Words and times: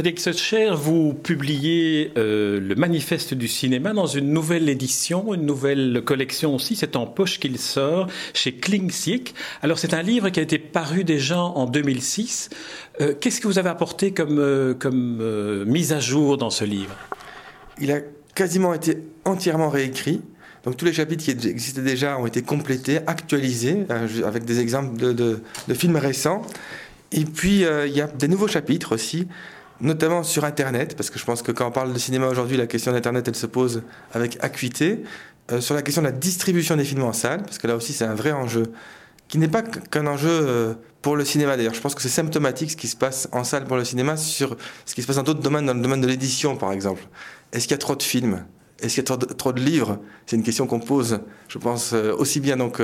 Frédéric 0.00 0.20
Sotcher, 0.20 0.70
vous 0.74 1.12
publiez 1.12 2.10
euh, 2.16 2.58
le 2.58 2.74
manifeste 2.74 3.34
du 3.34 3.48
cinéma 3.48 3.92
dans 3.92 4.06
une 4.06 4.32
nouvelle 4.32 4.70
édition, 4.70 5.34
une 5.34 5.44
nouvelle 5.44 6.00
collection 6.02 6.54
aussi. 6.54 6.74
C'est 6.74 6.96
en 6.96 7.04
poche 7.04 7.38
qu'il 7.38 7.58
sort 7.58 8.06
chez 8.32 8.54
Klingsik. 8.54 9.34
Alors 9.60 9.78
c'est 9.78 9.92
un 9.92 10.00
livre 10.00 10.30
qui 10.30 10.40
a 10.40 10.42
été 10.42 10.58
paru 10.58 11.04
déjà 11.04 11.38
en 11.38 11.66
2006. 11.66 12.48
Euh, 13.02 13.12
qu'est-ce 13.20 13.42
que 13.42 13.46
vous 13.46 13.58
avez 13.58 13.68
apporté 13.68 14.14
comme, 14.14 14.38
euh, 14.40 15.66
mise 15.66 15.92
à 15.92 16.00
jour 16.00 16.38
dans 16.38 16.48
ce 16.48 16.64
livre? 16.64 16.96
Il 17.78 17.92
a 17.92 17.98
quasiment 18.34 18.72
été 18.72 19.02
entièrement 19.26 19.68
réécrit. 19.68 20.22
Donc 20.64 20.78
tous 20.78 20.86
les 20.86 20.94
chapitres 20.94 21.24
qui 21.24 21.30
existaient 21.30 21.82
déjà 21.82 22.16
ont 22.16 22.26
été 22.26 22.40
complétés, 22.40 23.00
actualisés, 23.06 23.84
avec 24.24 24.46
des 24.46 24.60
exemples 24.60 25.14
de 25.14 25.74
films 25.74 25.96
récents. 25.96 26.40
Et 27.12 27.26
puis 27.26 27.66
il 27.66 27.94
y 27.94 28.00
a 28.00 28.06
des 28.06 28.28
nouveaux 28.28 28.48
chapitres 28.48 28.94
aussi 28.94 29.26
notamment 29.80 30.22
sur 30.22 30.44
Internet, 30.44 30.96
parce 30.96 31.10
que 31.10 31.18
je 31.18 31.24
pense 31.24 31.42
que 31.42 31.52
quand 31.52 31.66
on 31.66 31.70
parle 31.70 31.92
de 31.92 31.98
cinéma 31.98 32.28
aujourd'hui, 32.28 32.56
la 32.56 32.66
question 32.66 32.92
d'Internet, 32.92 33.28
elle 33.28 33.36
se 33.36 33.46
pose 33.46 33.82
avec 34.12 34.38
acuité. 34.40 35.02
Euh, 35.52 35.60
sur 35.60 35.74
la 35.74 35.82
question 35.82 36.02
de 36.02 36.06
la 36.06 36.12
distribution 36.12 36.76
des 36.76 36.84
films 36.84 37.02
en 37.02 37.12
salle, 37.12 37.42
parce 37.42 37.58
que 37.58 37.66
là 37.66 37.74
aussi 37.74 37.92
c'est 37.92 38.04
un 38.04 38.14
vrai 38.14 38.30
enjeu, 38.30 38.72
qui 39.26 39.38
n'est 39.38 39.48
pas 39.48 39.62
qu'un 39.62 40.06
enjeu 40.06 40.28
euh, 40.30 40.74
pour 41.02 41.16
le 41.16 41.24
cinéma 41.24 41.56
d'ailleurs. 41.56 41.74
Je 41.74 41.80
pense 41.80 41.94
que 41.94 42.02
c'est 42.02 42.08
symptomatique 42.08 42.70
ce 42.70 42.76
qui 42.76 42.86
se 42.86 42.96
passe 42.96 43.28
en 43.32 43.42
salle 43.42 43.64
pour 43.64 43.76
le 43.76 43.84
cinéma 43.84 44.16
sur 44.16 44.56
ce 44.86 44.94
qui 44.94 45.02
se 45.02 45.06
passe 45.06 45.16
dans 45.16 45.22
d'autres 45.22 45.40
domaines, 45.40 45.66
dans 45.66 45.74
le 45.74 45.80
domaine 45.80 46.00
de 46.00 46.06
l'édition 46.06 46.56
par 46.56 46.72
exemple. 46.72 47.02
Est-ce 47.52 47.64
qu'il 47.64 47.72
y 47.72 47.74
a 47.74 47.78
trop 47.78 47.96
de 47.96 48.02
films? 48.02 48.44
Est-ce 48.80 48.94
qu'il 48.94 49.02
y 49.02 49.12
a 49.12 49.34
trop 49.34 49.52
de, 49.52 49.60
livres? 49.60 49.98
C'est 50.26 50.36
une 50.36 50.42
question 50.42 50.66
qu'on 50.66 50.80
pose, 50.80 51.20
je 51.48 51.58
pense, 51.58 51.92
euh, 51.94 52.14
aussi 52.16 52.38
bien 52.38 52.56
donc 52.56 52.80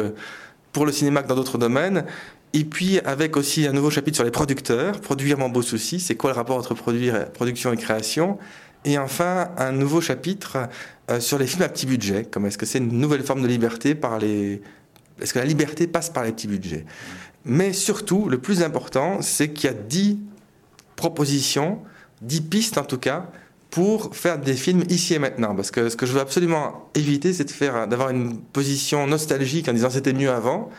pour 0.72 0.86
le 0.86 0.92
cinéma 0.92 1.22
que 1.22 1.28
dans 1.28 1.36
d'autres 1.36 1.58
domaines. 1.58 2.04
Et 2.52 2.64
puis 2.64 3.00
avec 3.00 3.36
aussi 3.36 3.66
un 3.66 3.72
nouveau 3.72 3.90
chapitre 3.90 4.16
sur 4.16 4.24
les 4.24 4.30
producteurs, 4.30 5.00
produire 5.00 5.38
mon 5.38 5.48
beau 5.48 5.62
souci, 5.62 6.00
c'est 6.00 6.14
quoi 6.14 6.30
le 6.30 6.36
rapport 6.36 6.56
entre 6.56 6.74
production 6.74 7.72
et 7.72 7.76
création? 7.76 8.38
Et 8.84 8.98
enfin 8.98 9.50
un 9.58 9.72
nouveau 9.72 10.00
chapitre 10.00 10.68
euh, 11.10 11.20
sur 11.20 11.38
les 11.38 11.46
films 11.46 11.62
à 11.62 11.68
petit 11.68 11.86
budget, 11.86 12.24
comme 12.24 12.46
est-ce 12.46 12.56
que 12.56 12.66
c'est 12.66 12.78
une 12.78 12.98
nouvelle 12.98 13.22
forme 13.22 13.42
de 13.42 13.48
liberté 13.48 13.94
par 13.94 14.18
les... 14.18 14.62
Est-ce 15.20 15.34
que 15.34 15.38
la 15.38 15.44
liberté 15.44 15.86
passe 15.86 16.10
par 16.10 16.24
les 16.24 16.32
petits 16.32 16.46
budgets? 16.46 16.84
Mais 17.44 17.72
surtout, 17.72 18.28
le 18.28 18.38
plus 18.38 18.62
important, 18.62 19.22
c'est 19.22 19.50
qu'il 19.50 19.70
y 19.70 19.72
a 19.72 19.76
dix 19.76 20.18
propositions, 20.94 21.80
dix 22.22 22.40
pistes 22.40 22.78
en 22.78 22.84
tout 22.84 22.98
cas, 22.98 23.30
pour 23.70 24.14
faire 24.16 24.38
des 24.38 24.54
films 24.54 24.84
ici 24.88 25.14
et 25.14 25.18
maintenant. 25.18 25.54
Parce 25.54 25.70
que 25.70 25.88
ce 25.88 25.96
que 25.96 26.06
je 26.06 26.12
veux 26.12 26.20
absolument 26.20 26.88
éviter, 26.94 27.32
c'est 27.32 27.60
d'avoir 27.88 28.10
une 28.10 28.38
position 28.38 29.06
nostalgique 29.06 29.68
en 29.68 29.72
disant 29.72 29.90
c'était 29.90 30.12
mieux 30.12 30.30
avant. 30.30 30.70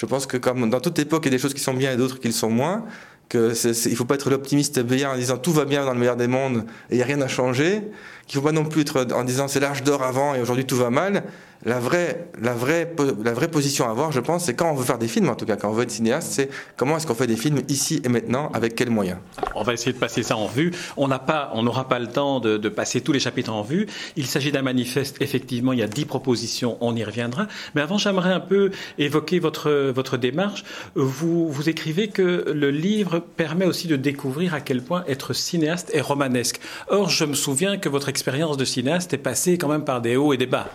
Je 0.00 0.06
pense 0.06 0.26
que 0.26 0.38
comme 0.38 0.70
dans 0.70 0.80
toute 0.80 0.98
époque, 0.98 1.24
il 1.24 1.26
y 1.26 1.34
a 1.34 1.36
des 1.36 1.42
choses 1.42 1.52
qui 1.52 1.60
sont 1.60 1.74
bien 1.74 1.92
et 1.92 1.96
d'autres 1.98 2.18
qui 2.20 2.28
le 2.28 2.32
sont 2.32 2.48
moins. 2.48 2.86
Que 3.28 3.52
il 3.86 3.90
ne 3.90 3.96
faut 3.96 4.06
pas 4.06 4.14
être 4.14 4.30
l'optimiste 4.30 4.80
béat 4.80 5.12
en 5.12 5.16
disant 5.16 5.36
tout 5.36 5.52
va 5.52 5.66
bien 5.66 5.84
dans 5.84 5.92
le 5.92 5.98
meilleur 5.98 6.16
des 6.16 6.26
mondes 6.26 6.64
et 6.88 6.94
il 6.94 6.96
n'y 6.96 7.02
a 7.02 7.06
rien 7.06 7.20
à 7.20 7.28
changer. 7.28 7.82
Qu'il 8.26 8.38
ne 8.38 8.42
faut 8.42 8.48
pas 8.48 8.52
non 8.52 8.64
plus 8.64 8.80
être 8.80 9.06
en 9.12 9.24
disant 9.24 9.46
c'est 9.46 9.60
l'âge 9.60 9.82
d'or 9.82 10.02
avant 10.02 10.34
et 10.34 10.40
aujourd'hui 10.40 10.64
tout 10.64 10.76
va 10.76 10.88
mal. 10.88 11.24
La 11.66 11.78
vraie, 11.78 12.30
la, 12.40 12.54
vraie, 12.54 12.90
la 13.22 13.34
vraie 13.34 13.48
position 13.48 13.86
à 13.86 13.90
avoir, 13.90 14.12
je 14.12 14.20
pense, 14.20 14.46
c'est 14.46 14.54
quand 14.54 14.70
on 14.70 14.74
veut 14.74 14.84
faire 14.84 14.96
des 14.96 15.08
films, 15.08 15.28
en 15.28 15.34
tout 15.34 15.44
cas, 15.44 15.56
quand 15.56 15.68
on 15.68 15.72
veut 15.72 15.82
être 15.82 15.90
cinéaste, 15.90 16.32
c'est 16.32 16.48
comment 16.78 16.96
est-ce 16.96 17.06
qu'on 17.06 17.14
fait 17.14 17.26
des 17.26 17.36
films 17.36 17.60
ici 17.68 18.00
et 18.02 18.08
maintenant, 18.08 18.50
avec 18.54 18.74
quels 18.74 18.88
moyens? 18.88 19.18
On 19.54 19.62
va 19.62 19.74
essayer 19.74 19.92
de 19.92 19.98
passer 19.98 20.22
ça 20.22 20.38
en 20.38 20.46
vue. 20.46 20.72
On 20.96 21.06
n'a 21.06 21.18
pas, 21.18 21.50
on 21.52 21.62
n'aura 21.62 21.86
pas 21.86 21.98
le 21.98 22.06
temps 22.06 22.40
de, 22.40 22.56
de, 22.56 22.68
passer 22.70 23.02
tous 23.02 23.12
les 23.12 23.20
chapitres 23.20 23.52
en 23.52 23.60
vue. 23.60 23.86
Il 24.16 24.26
s'agit 24.26 24.52
d'un 24.52 24.62
manifeste, 24.62 25.18
effectivement, 25.20 25.74
il 25.74 25.80
y 25.80 25.82
a 25.82 25.86
dix 25.86 26.06
propositions, 26.06 26.78
on 26.80 26.96
y 26.96 27.04
reviendra. 27.04 27.46
Mais 27.74 27.82
avant, 27.82 27.98
j'aimerais 27.98 28.32
un 28.32 28.40
peu 28.40 28.70
évoquer 28.96 29.38
votre, 29.38 29.70
votre 29.90 30.16
démarche. 30.16 30.64
Vous, 30.94 31.50
vous 31.50 31.68
écrivez 31.68 32.08
que 32.08 32.52
le 32.54 32.70
livre 32.70 33.18
permet 33.18 33.66
aussi 33.66 33.86
de 33.86 33.96
découvrir 33.96 34.54
à 34.54 34.62
quel 34.62 34.82
point 34.82 35.04
être 35.08 35.34
cinéaste 35.34 35.90
est 35.92 36.00
romanesque. 36.00 36.58
Or, 36.88 37.10
je 37.10 37.26
me 37.26 37.34
souviens 37.34 37.76
que 37.76 37.90
votre 37.90 38.08
expérience 38.08 38.56
de 38.56 38.64
cinéaste 38.64 39.12
est 39.12 39.18
passée 39.18 39.58
quand 39.58 39.68
même 39.68 39.84
par 39.84 40.00
des 40.00 40.16
hauts 40.16 40.32
et 40.32 40.38
des 40.38 40.46
bas. 40.46 40.70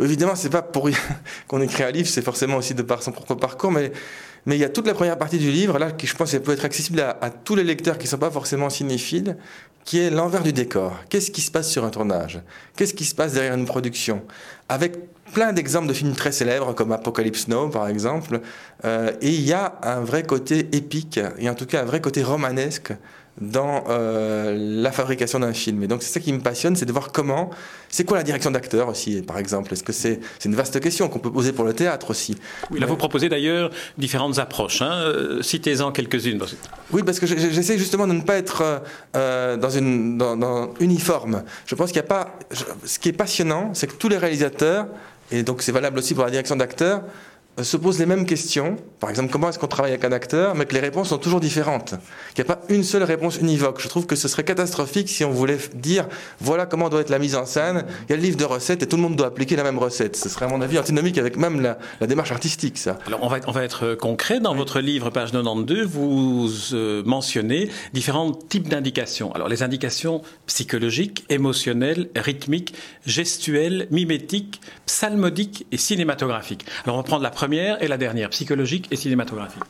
Évidemment, 0.00 0.34
c'est 0.34 0.50
pas 0.50 0.62
pour 0.62 0.88
qu'on 1.48 1.60
écrit 1.60 1.82
un 1.82 1.90
livre, 1.90 2.08
c'est 2.08 2.22
forcément 2.22 2.56
aussi 2.56 2.74
de 2.74 2.82
par 2.82 3.02
son 3.02 3.12
propre 3.12 3.34
parcours, 3.34 3.70
mais, 3.70 3.92
mais 4.46 4.56
il 4.56 4.60
y 4.60 4.64
a 4.64 4.68
toute 4.68 4.86
la 4.86 4.94
première 4.94 5.18
partie 5.18 5.38
du 5.38 5.50
livre, 5.50 5.78
là, 5.78 5.92
qui 5.92 6.06
je 6.06 6.16
pense 6.16 6.32
peut 6.32 6.52
être 6.52 6.64
accessible 6.64 7.00
à, 7.00 7.30
tous 7.30 7.54
les 7.54 7.64
lecteurs 7.64 7.98
qui 7.98 8.04
ne 8.04 8.10
sont 8.10 8.18
pas 8.18 8.30
forcément 8.30 8.70
cinéphiles, 8.70 9.36
qui 9.84 9.98
est 9.98 10.10
l'envers 10.10 10.42
du 10.42 10.52
décor. 10.52 10.96
Qu'est-ce 11.08 11.30
qui 11.30 11.40
se 11.40 11.50
passe 11.50 11.70
sur 11.70 11.84
un 11.84 11.90
tournage? 11.90 12.40
Qu'est-ce 12.76 12.94
qui 12.94 13.04
se 13.04 13.14
passe 13.14 13.32
derrière 13.32 13.54
une 13.54 13.66
production? 13.66 14.22
Avec 14.68 14.96
plein 15.32 15.52
d'exemples 15.52 15.88
de 15.88 15.94
films 15.94 16.14
très 16.14 16.32
célèbres, 16.32 16.74
comme 16.74 16.92
Apocalypse 16.92 17.48
Now, 17.48 17.68
par 17.68 17.88
exemple, 17.88 18.40
euh, 18.84 19.12
et 19.20 19.30
il 19.30 19.42
y 19.42 19.52
a 19.52 19.78
un 19.82 20.00
vrai 20.00 20.22
côté 20.22 20.68
épique, 20.72 21.20
et 21.38 21.48
en 21.48 21.54
tout 21.54 21.66
cas 21.66 21.82
un 21.82 21.84
vrai 21.84 22.00
côté 22.00 22.22
romanesque 22.22 22.92
dans 23.40 23.84
euh, 23.88 24.56
la 24.58 24.92
fabrication 24.92 25.40
d'un 25.40 25.52
film. 25.52 25.82
Et 25.82 25.86
donc 25.86 26.02
c'est 26.02 26.12
ça 26.12 26.20
qui 26.20 26.32
me 26.32 26.40
passionne, 26.40 26.76
c'est 26.76 26.84
de 26.84 26.92
voir 26.92 27.12
comment, 27.12 27.50
c'est 27.88 28.04
quoi 28.04 28.18
la 28.18 28.22
direction 28.22 28.50
d'acteur 28.50 28.88
aussi, 28.88 29.22
par 29.22 29.38
exemple? 29.38 29.72
Est-ce 29.72 29.82
que 29.82 29.92
c'est 29.92 30.20
une 30.44 30.54
vaste 30.54 30.78
question 30.80 31.08
qu'on 31.08 31.18
peut 31.18 31.32
poser 31.32 31.52
pour 31.52 31.64
le 31.64 31.72
théâtre 31.72 32.10
aussi? 32.10 32.36
Oui, 32.70 32.80
là 32.80 32.86
vous 32.86 32.96
proposez 32.96 33.28
d'ailleurs 33.28 33.70
différentes 33.98 34.38
approches. 34.38 34.82
Hein. 34.82 34.92
Euh, 34.92 35.42
citez-en 35.42 35.92
quelques-unes. 35.92 36.40
Oui, 36.92 37.02
parce 37.02 37.18
que 37.18 37.26
j'essaie 37.26 37.78
justement 37.78 38.06
de 38.06 38.12
ne 38.12 38.22
pas 38.22 38.36
être 38.36 38.82
euh, 39.16 39.56
dans 39.56 39.70
une 39.70 40.18
dans, 40.18 40.74
uniforme. 40.80 41.42
Je 41.66 41.74
pense 41.74 41.92
qu'il 41.92 42.00
n'y 42.00 42.06
a 42.06 42.08
pas. 42.08 42.38
ce 42.84 42.98
qui 42.98 43.08
est 43.08 43.14
passionnant, 43.14 43.70
c'est 43.74 43.86
que 43.86 43.94
tous 43.94 44.08
les 44.08 44.18
réalisateurs, 44.18 44.86
et 45.30 45.42
donc 45.42 45.62
c'est 45.62 45.72
valable 45.72 45.98
aussi 45.98 46.14
pour 46.14 46.24
la 46.24 46.30
direction 46.30 46.56
d'acteur, 46.56 46.98
euh, 46.98 47.04
se 47.62 47.76
posent 47.76 47.98
les 47.98 48.06
mêmes 48.06 48.26
questions. 48.26 48.76
Par 49.00 49.10
exemple, 49.10 49.30
comment 49.30 49.48
est-ce 49.48 49.58
qu'on 49.58 49.66
travaille 49.66 49.92
avec 49.92 50.04
un 50.04 50.12
acteur, 50.12 50.54
mais 50.54 50.66
que 50.66 50.74
les 50.74 50.80
réponses 50.80 51.08
sont 51.08 51.18
toujours 51.18 51.40
différentes. 51.40 51.94
Qu'il 52.34 52.44
n'y 52.44 52.50
a 52.50 52.56
pas 52.56 52.62
une 52.68 52.84
seule 52.84 53.02
réponse 53.02 53.38
univoque. 53.38 53.80
Je 53.80 53.88
trouve 53.88 54.06
que 54.06 54.16
ce 54.16 54.28
serait 54.28 54.44
catastrophique 54.44 55.08
si 55.08 55.24
on 55.24 55.30
voulait 55.30 55.58
dire 55.74 56.06
voilà 56.40 56.66
comment 56.66 56.88
doit 56.88 57.00
être 57.00 57.10
la 57.10 57.18
mise 57.18 57.34
en 57.34 57.46
scène. 57.46 57.84
Il 58.08 58.10
y 58.10 58.12
a 58.14 58.16
le 58.16 58.22
livre 58.22 58.36
de 58.36 58.44
recettes 58.44 58.82
et 58.82 58.86
tout 58.86 58.96
le 58.96 59.02
monde 59.02 59.16
doit 59.16 59.28
appliquer 59.28 59.56
la 59.56 59.62
même 59.62 59.78
recette. 59.78 60.16
Ce 60.16 60.28
serait, 60.28 60.46
à 60.46 60.48
mon 60.48 60.60
avis, 60.60 60.78
antinomique 60.78 61.18
avec 61.18 61.36
même 61.36 61.60
la, 61.60 61.78
démarche 62.06 62.32
artistique, 62.32 62.78
ça. 62.78 62.98
Alors, 63.06 63.22
on 63.22 63.28
va, 63.28 63.38
on 63.46 63.52
va 63.52 63.64
être 63.64 63.94
concret. 63.94 64.40
Dans 64.40 64.54
votre 64.54 64.80
livre, 64.80 65.10
page 65.10 65.32
92, 65.32 65.86
vous 65.86 66.50
euh, 66.72 67.02
mentionnez 67.04 67.70
différents 67.92 68.32
types 68.32 68.68
d'indications. 68.68 69.32
Alors, 69.34 69.48
les 69.48 69.62
indications 69.62 70.22
psychologiques, 70.46 71.24
émotionnelles, 71.28 72.08
rythmiques, 72.16 72.74
gestuelles, 73.06 73.86
mimétiques, 73.90 74.60
psalmodiques 74.86 75.66
et 75.72 75.76
cinématographiques. 75.76 76.64
Alors, 76.84 76.96
on 76.96 77.00
va 77.00 77.04
prendre 77.04 77.22
la 77.22 77.30
première 77.40 77.82
et 77.82 77.88
la 77.88 77.96
dernière, 77.96 78.28
psychologique 78.28 78.86
et 78.90 78.96
cinématographique. 78.96 79.62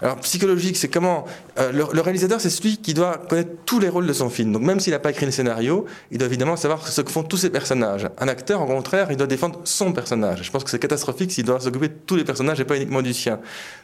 Alors 0.00 0.16
psychologique, 0.20 0.78
c'est 0.78 0.88
comment 0.88 1.26
euh, 1.58 1.72
le, 1.72 2.00
réalisateur, 2.00 2.40
c'est 2.40 2.48
celui 2.48 2.78
qui 2.78 2.94
doit 2.94 3.18
connaître 3.18 3.50
tous 3.66 3.80
les 3.80 3.90
rôles 3.90 4.06
de 4.06 4.14
son 4.14 4.30
film. 4.30 4.50
Donc 4.52 4.62
même 4.62 4.80
s'il 4.80 4.94
n'a 4.94 4.98
pas 4.98 5.10
écrit 5.10 5.26
le 5.26 5.32
scénario, 5.32 5.84
il 6.10 6.16
doit 6.16 6.26
évidemment 6.26 6.56
savoir 6.56 6.88
ce 6.88 7.02
que 7.02 7.10
font 7.10 7.22
tous 7.22 7.36
ses 7.36 7.50
personnages. 7.50 8.08
Un 8.16 8.28
acteur, 8.28 8.62
au 8.62 8.66
contraire, 8.66 9.08
il 9.10 9.18
doit 9.18 9.26
défendre 9.26 9.60
son 9.64 9.92
personnage. 9.92 10.42
Je 10.42 10.50
pense 10.50 10.64
que 10.64 10.70
c'est 10.70 10.78
catastrophique 10.78 11.30
s'il 11.30 11.44
doit 11.44 11.60
s'occuper 11.60 11.88
de 11.88 11.98
tous 12.06 12.16
les 12.16 12.24
personnages 12.24 12.60
et 12.60 12.64
pas 12.64 12.76
uniquement 12.76 13.02
du 13.02 13.12
sien. 13.12 13.40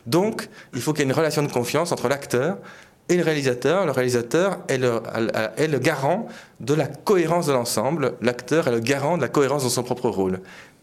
Donc 0.07 0.49
il 0.73 0.81
faut 0.81 0.95
qu'il 0.95 1.01
y 1.01 1.07
ait 1.07 1.11
une 1.11 1.17
relation 1.17 1.43
de 1.43 1.53
confiance 1.53 1.93
entre 1.93 2.09
l'acteur 2.09 2.57
et 3.11 3.17
le 3.19 3.25
réalisateur. 3.25 3.85
Le 3.85 3.93
réalisateur 3.93 4.61
est 4.69 4.79
le, 4.79 5.03
est 5.59 5.69
le 5.69 5.79
garant 5.79 6.29
de 6.61 6.73
la 6.73 6.87
cohérence 6.87 7.47
de 7.47 7.53
l'ensemble. 7.53 8.15
L'acteur 8.23 8.69
est 8.69 8.73
le 8.73 8.81
garant 8.81 9.19
de 9.19 9.23
la 9.23 9.29
cohérence 9.29 9.65
dans 9.65 9.69
son 9.69 9.83
propre 9.83 10.09
rôle. 10.09 10.41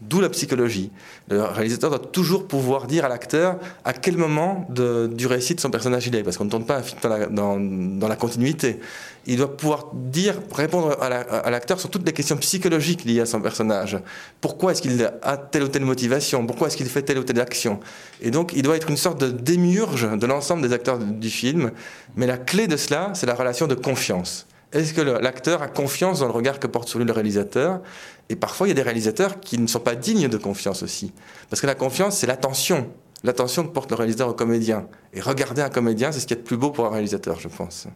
D'où 0.08 0.20
la 0.20 0.28
psychologie. 0.30 0.90
Le 1.28 1.42
réalisateur 1.42 1.88
doit 1.88 2.00
toujours 2.00 2.48
pouvoir 2.48 2.88
dire 2.88 3.04
à 3.04 3.08
l'acteur 3.08 3.58
à 3.84 3.92
quel 3.92 4.16
moment 4.16 4.66
de, 4.68 5.08
du 5.12 5.28
récit 5.28 5.54
de 5.54 5.60
son 5.60 5.70
personnage 5.70 6.08
il 6.08 6.16
est, 6.16 6.24
parce 6.24 6.36
qu'on 6.36 6.46
ne 6.46 6.50
tourne 6.50 6.66
pas 6.66 6.78
un 6.78 6.82
film 6.82 6.98
dans 7.30 8.08
la 8.08 8.16
continuité. 8.16 8.80
Il 9.26 9.36
doit 9.36 9.56
pouvoir 9.56 9.90
dire, 9.94 10.34
répondre 10.52 10.96
à 11.00 11.50
l'acteur 11.50 11.78
sur 11.78 11.88
toutes 11.88 12.04
les 12.04 12.12
questions 12.12 12.36
psychologiques 12.38 13.04
liées 13.04 13.20
à 13.20 13.26
son 13.26 13.40
personnage. 13.40 13.96
Pourquoi 14.40 14.72
est-ce 14.72 14.82
qu'il 14.82 15.08
a 15.22 15.36
telle 15.36 15.62
ou 15.62 15.68
telle 15.68 15.84
motivation? 15.84 16.44
Pourquoi 16.46 16.66
est-ce 16.66 16.76
qu'il 16.76 16.88
fait 16.88 17.02
telle 17.02 17.18
ou 17.18 17.24
telle 17.24 17.40
action? 17.40 17.78
Et 18.20 18.32
donc, 18.32 18.52
il 18.56 18.62
doit 18.62 18.76
être 18.76 18.90
une 18.90 18.96
sorte 18.96 19.20
de 19.20 19.30
démiurge 19.30 20.08
de 20.18 20.26
l'ensemble 20.26 20.66
des 20.66 20.74
acteurs 20.74 20.98
du 20.98 21.30
film. 21.30 21.70
Mais 22.16 22.26
la 22.26 22.38
clé 22.38 22.66
de 22.66 22.76
cela, 22.76 23.12
c'est 23.14 23.26
la 23.26 23.34
relation 23.34 23.68
de 23.68 23.76
confiance. 23.76 24.48
Est-ce 24.72 24.94
que 24.94 25.00
l'acteur 25.00 25.62
a 25.62 25.68
confiance 25.68 26.20
dans 26.20 26.26
le 26.26 26.32
regard 26.32 26.58
que 26.58 26.66
porte 26.66 26.88
sur 26.88 26.98
lui 26.98 27.04
le 27.04 27.12
réalisateur? 27.12 27.80
Et 28.28 28.36
parfois, 28.36 28.66
il 28.66 28.70
y 28.70 28.72
a 28.72 28.74
des 28.74 28.82
réalisateurs 28.82 29.40
qui 29.40 29.58
ne 29.58 29.66
sont 29.66 29.80
pas 29.80 29.94
dignes 29.94 30.28
de 30.28 30.38
confiance 30.38 30.82
aussi. 30.82 31.12
Parce 31.50 31.60
que 31.60 31.66
la 31.66 31.74
confiance, 31.74 32.16
c'est 32.16 32.26
l'attention. 32.26 32.88
L'attention 33.24 33.64
que 33.64 33.72
porte 33.72 33.90
le 33.90 33.96
réalisateur 33.96 34.28
au 34.28 34.34
comédien. 34.34 34.86
Et 35.12 35.20
regarder 35.20 35.62
un 35.62 35.68
comédien, 35.68 36.10
c'est 36.10 36.20
ce 36.20 36.26
qui 36.26 36.32
est 36.32 36.38
le 36.38 36.42
plus 36.42 36.56
beau 36.56 36.70
pour 36.70 36.86
un 36.86 36.90
réalisateur, 36.90 37.38
je 37.38 37.48
pense. 37.48 37.86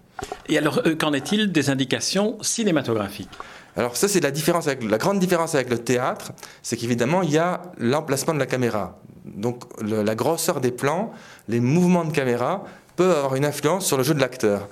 Et 0.49 0.59
alors, 0.59 0.83
euh, 0.87 0.95
qu'en 0.95 1.13
est-il 1.15 1.51
des 1.51 1.71
indications 1.71 2.37
cinématographiques? 2.43 3.31
Alors 3.77 3.97
ça, 3.97 4.09
c'est 4.09 4.21
la 4.21 4.31
différence 4.31 4.69
avec 4.69 4.89
la 4.89 4.99
grande 4.99 5.19
différence 5.19 5.55
avec 5.55 5.69
le 5.69 5.79
théâtre, 5.79 6.33
c'est 6.63 6.77
qu'évidemment 6.77 7.21
il 7.21 7.31
y 7.31 7.39
a 7.39 7.61
l'emplacement 7.77 8.33
de 8.33 8.39
la 8.39 8.47
caméra. 8.47 8.99
Donc 9.27 9.65
la 9.83 10.15
grosseur 10.15 10.61
des 10.61 10.71
plans, 10.71 11.13
les 11.49 11.61
mouvements 11.61 12.05
de 12.05 12.13
caméra 12.13 12.65
peuvent 12.97 13.15
avoir 13.15 13.35
une 13.35 13.45
influence 13.45 13.85
sur 13.85 13.99
le 13.99 14.03
jeu 14.03 14.15
de 14.15 14.21
l'acteur. 14.21 14.69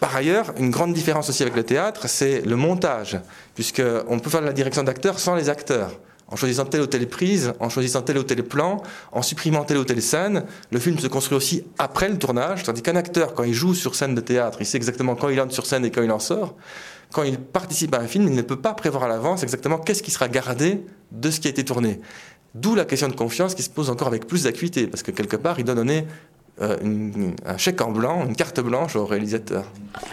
Par 0.00 0.16
ailleurs, 0.16 0.54
une 0.58 0.70
grande 0.70 0.94
différence 0.94 1.28
aussi 1.28 1.42
avec 1.42 1.54
le 1.54 1.62
théâtre, 1.62 2.08
c'est 2.08 2.40
le 2.40 2.56
montage, 2.56 3.20
puisqu'on 3.54 4.18
peut 4.18 4.30
faire 4.30 4.40
la 4.40 4.54
direction 4.54 4.82
d'acteurs 4.82 5.18
sans 5.18 5.34
les 5.34 5.50
acteurs. 5.50 5.92
en 6.30 6.36
choisissant 6.36 6.64
telle 6.64 6.82
ou 6.82 6.86
telle 6.86 7.08
prise, 7.08 7.52
en 7.58 7.68
choisissant 7.68 8.02
tel 8.02 8.16
ou 8.18 8.22
tel 8.22 8.44
plan, 8.44 8.82
en 9.12 9.20
supprimant 9.20 9.64
telle 9.64 9.78
ou 9.78 9.84
telle 9.84 10.00
scène. 10.00 10.44
Le 10.70 10.78
film 10.78 10.98
se 10.98 11.08
construit 11.08 11.36
aussi 11.36 11.64
après 11.78 12.08
le 12.08 12.18
tournage, 12.18 12.62
tandis 12.62 12.82
qu'un 12.82 12.96
acteur, 12.96 13.34
quand 13.34 13.42
il 13.42 13.52
joue 13.52 13.74
sur 13.74 13.94
scène 13.94 14.14
de 14.14 14.20
théâtre, 14.20 14.58
il 14.60 14.66
sait 14.66 14.76
exactement 14.76 15.16
quand 15.16 15.28
il 15.28 15.40
entre 15.40 15.52
sur 15.52 15.66
scène 15.66 15.84
et 15.84 15.90
quand 15.90 16.02
il 16.02 16.12
en 16.12 16.20
sort. 16.20 16.54
Quand 17.12 17.24
il 17.24 17.38
participe 17.38 17.94
à 17.94 17.98
un 17.98 18.06
film, 18.06 18.28
il 18.28 18.34
ne 18.34 18.42
peut 18.42 18.60
pas 18.60 18.74
prévoir 18.74 19.02
à 19.02 19.08
l'avance 19.08 19.42
exactement 19.42 19.78
qu'est-ce 19.78 20.04
qui 20.04 20.12
sera 20.12 20.28
gardé 20.28 20.84
de 21.10 21.30
ce 21.30 21.40
qui 21.40 21.48
a 21.48 21.50
été 21.50 21.64
tourné. 21.64 22.00
D'où 22.54 22.74
la 22.74 22.84
question 22.84 23.08
de 23.08 23.14
confiance 23.14 23.54
qui 23.54 23.62
se 23.62 23.70
pose 23.70 23.90
encore 23.90 24.08
avec 24.08 24.26
plus 24.26 24.44
d'acuité, 24.44 24.86
parce 24.86 25.02
que 25.02 25.10
quelque 25.10 25.36
part, 25.36 25.58
il 25.58 25.64
doit 25.64 25.74
donner 25.74 26.06
euh, 26.60 26.76
un 27.46 27.56
chèque 27.56 27.80
en 27.80 27.90
blanc, 27.90 28.26
une 28.26 28.36
carte 28.36 28.60
blanche 28.60 28.96
au 28.96 29.06
réalisateur. 29.06 29.64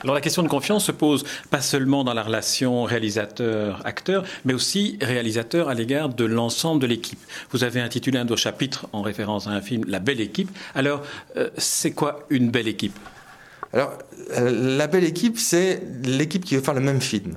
Alors 0.04 0.16
la 0.16 0.22
question 0.22 0.44
de 0.44 0.48
confiance 0.48 0.86
se 0.86 0.92
pose 0.92 1.24
pas 1.50 1.62
seulement 1.62 2.04
dans 2.04 2.14
la 2.14 2.24
relation 2.24 2.84
réalisateur-acteur, 2.84 4.24
mais 4.46 4.54
aussi 4.54 4.98
réalisateur 5.02 5.70
à 5.70 5.74
l'égard 5.74 6.10
de 6.10 6.26
l'ensemble 6.26 6.82
de 6.82 6.88
l'équipe. 6.88 7.20
Vous 7.52 7.64
avez 7.64 7.82
intitulé 7.82 8.18
un 8.18 8.26
de 8.26 8.30
vos 8.30 8.38
chapitres 8.38 8.88
en 8.94 9.02
référence 9.02 9.48
à 9.48 9.52
un 9.52 9.62
film 9.62 9.84
La 9.88 10.00
belle 10.00 10.22
équipe. 10.22 10.50
Alors 10.76 11.02
euh, 11.36 11.50
c'est 11.58 11.92
quoi 11.92 12.26
une 12.30 12.50
belle 12.50 12.68
équipe? 12.68 12.98
Alors 13.74 13.98
euh, 14.38 14.78
la 14.78 14.88
belle 14.88 15.04
équipe, 15.04 15.38
c'est 15.38 15.82
l'équipe 16.04 16.44
qui 16.44 16.56
veut 16.56 16.62
faire 16.62 16.74
le 16.74 16.82
même 16.82 17.02
film. 17.02 17.36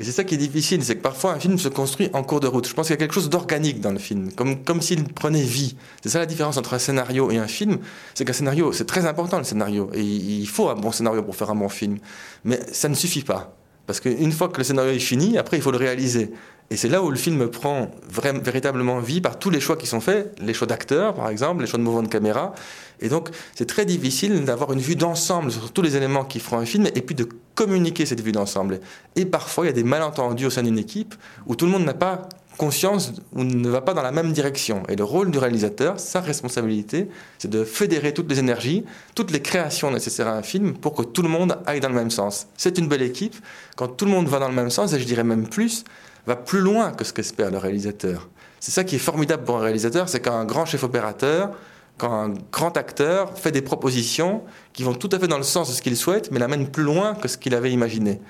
Et 0.00 0.04
c'est 0.04 0.12
ça 0.12 0.24
qui 0.24 0.34
est 0.34 0.38
difficile, 0.38 0.82
c'est 0.82 0.96
que 0.96 1.02
parfois 1.02 1.34
un 1.34 1.38
film 1.38 1.58
se 1.58 1.68
construit 1.68 2.08
en 2.14 2.22
cours 2.22 2.40
de 2.40 2.46
route. 2.46 2.66
Je 2.66 2.72
pense 2.72 2.86
qu'il 2.86 2.94
y 2.94 2.96
a 2.96 2.96
quelque 2.96 3.12
chose 3.12 3.28
d'organique 3.28 3.82
dans 3.82 3.92
le 3.92 3.98
film, 3.98 4.32
comme, 4.32 4.64
comme 4.64 4.80
s'il 4.80 5.04
prenait 5.04 5.42
vie. 5.42 5.76
C'est 6.02 6.08
ça 6.08 6.18
la 6.18 6.24
différence 6.24 6.56
entre 6.56 6.72
un 6.72 6.78
scénario 6.78 7.30
et 7.30 7.36
un 7.36 7.46
film, 7.46 7.76
c'est 8.14 8.24
qu'un 8.24 8.32
scénario, 8.32 8.72
c'est 8.72 8.86
très 8.86 9.04
important 9.04 9.36
le 9.36 9.44
scénario, 9.44 9.90
et 9.92 10.00
il 10.00 10.48
faut 10.48 10.70
un 10.70 10.74
bon 10.74 10.90
scénario 10.90 11.22
pour 11.22 11.36
faire 11.36 11.50
un 11.50 11.54
bon 11.54 11.68
film. 11.68 11.98
Mais 12.44 12.58
ça 12.72 12.88
ne 12.88 12.94
suffit 12.94 13.20
pas. 13.20 13.54
Parce 13.86 14.00
qu'une 14.00 14.32
fois 14.32 14.48
que 14.48 14.56
le 14.56 14.64
scénario 14.64 14.90
est 14.92 15.00
fini, 15.00 15.36
après 15.36 15.58
il 15.58 15.62
faut 15.62 15.70
le 15.70 15.76
réaliser. 15.76 16.30
Et 16.70 16.76
c'est 16.76 16.88
là 16.88 17.02
où 17.02 17.10
le 17.10 17.16
film 17.16 17.48
prend 17.48 17.90
véritablement 18.08 19.00
vie 19.00 19.20
par 19.20 19.38
tous 19.38 19.50
les 19.50 19.60
choix 19.60 19.76
qui 19.76 19.86
sont 19.86 20.00
faits, 20.00 20.34
les 20.40 20.54
choix 20.54 20.68
d'acteurs 20.68 21.14
par 21.14 21.28
exemple, 21.28 21.60
les 21.60 21.66
choix 21.66 21.78
de 21.78 21.84
mouvement 21.84 22.04
de 22.04 22.08
caméra. 22.08 22.54
Et 23.00 23.10
donc 23.10 23.28
c'est 23.54 23.66
très 23.66 23.84
difficile 23.84 24.44
d'avoir 24.44 24.72
une 24.72 24.78
vue 24.78 24.96
d'ensemble 24.96 25.52
sur 25.52 25.72
tous 25.72 25.82
les 25.82 25.96
éléments 25.96 26.24
qui 26.24 26.40
feront 26.40 26.58
un 26.58 26.64
film 26.64 26.86
et 26.86 27.02
puis 27.02 27.14
de 27.14 27.28
communiquer 27.60 28.06
cette 28.06 28.22
vue 28.22 28.32
d'ensemble. 28.32 28.80
Et 29.16 29.26
parfois 29.26 29.64
il 29.64 29.68
y 29.68 29.70
a 29.70 29.74
des 29.74 29.84
malentendus 29.84 30.46
au 30.46 30.50
sein 30.50 30.62
d'une 30.62 30.78
équipe 30.78 31.14
où 31.46 31.54
tout 31.54 31.66
le 31.66 31.72
monde 31.72 31.84
n'a 31.84 31.92
pas 31.92 32.26
conscience 32.56 33.12
ou 33.34 33.44
ne 33.44 33.68
va 33.68 33.82
pas 33.82 33.92
dans 33.92 34.00
la 34.00 34.12
même 34.12 34.32
direction. 34.32 34.82
Et 34.88 34.96
le 34.96 35.04
rôle 35.04 35.30
du 35.30 35.36
réalisateur, 35.36 36.00
sa 36.00 36.22
responsabilité, 36.22 37.08
c'est 37.38 37.50
de 37.50 37.64
fédérer 37.64 38.14
toutes 38.14 38.30
les 38.30 38.38
énergies, 38.38 38.86
toutes 39.14 39.30
les 39.30 39.42
créations 39.42 39.90
nécessaires 39.90 40.28
à 40.28 40.32
un 40.32 40.42
film 40.42 40.72
pour 40.72 40.94
que 40.94 41.02
tout 41.02 41.20
le 41.20 41.28
monde 41.28 41.58
aille 41.66 41.80
dans 41.80 41.90
le 41.90 41.94
même 41.94 42.10
sens. 42.10 42.46
C'est 42.56 42.78
une 42.78 42.88
belle 42.88 43.02
équipe 43.02 43.36
quand 43.76 43.88
tout 43.88 44.06
le 44.06 44.10
monde 44.10 44.28
va 44.28 44.38
dans 44.38 44.48
le 44.48 44.54
même 44.54 44.70
sens, 44.70 44.94
et 44.94 44.98
je 44.98 45.04
dirais 45.04 45.24
même 45.24 45.46
plus, 45.46 45.84
va 46.26 46.36
plus 46.36 46.60
loin 46.60 46.92
que 46.92 47.04
ce 47.04 47.12
qu'espère 47.12 47.50
le 47.50 47.58
réalisateur. 47.58 48.28
C'est 48.58 48.72
ça 48.72 48.84
qui 48.84 48.96
est 48.96 49.04
formidable 49.10 49.44
pour 49.44 49.58
un 49.58 49.60
réalisateur, 49.60 50.08
c'est 50.08 50.20
quand 50.20 50.34
un 50.34 50.46
grand 50.46 50.64
chef 50.64 50.82
opérateur, 50.82 51.50
quand 52.00 52.12
un 52.12 52.32
grand 52.50 52.76
acteur 52.78 53.38
fait 53.38 53.52
des 53.52 53.60
propositions 53.60 54.42
qui 54.72 54.82
vont 54.82 54.94
tout 54.94 55.10
à 55.12 55.18
fait 55.18 55.28
dans 55.28 55.36
le 55.36 55.42
sens 55.42 55.68
de 55.68 55.74
ce 55.74 55.82
qu'il 55.82 55.96
souhaite, 55.96 56.30
mais 56.30 56.38
l'amènent 56.38 56.70
plus 56.70 56.82
loin 56.82 57.14
que 57.14 57.28
ce 57.28 57.36
qu'il 57.36 57.54
avait 57.54 57.70
imaginé. 57.70 58.20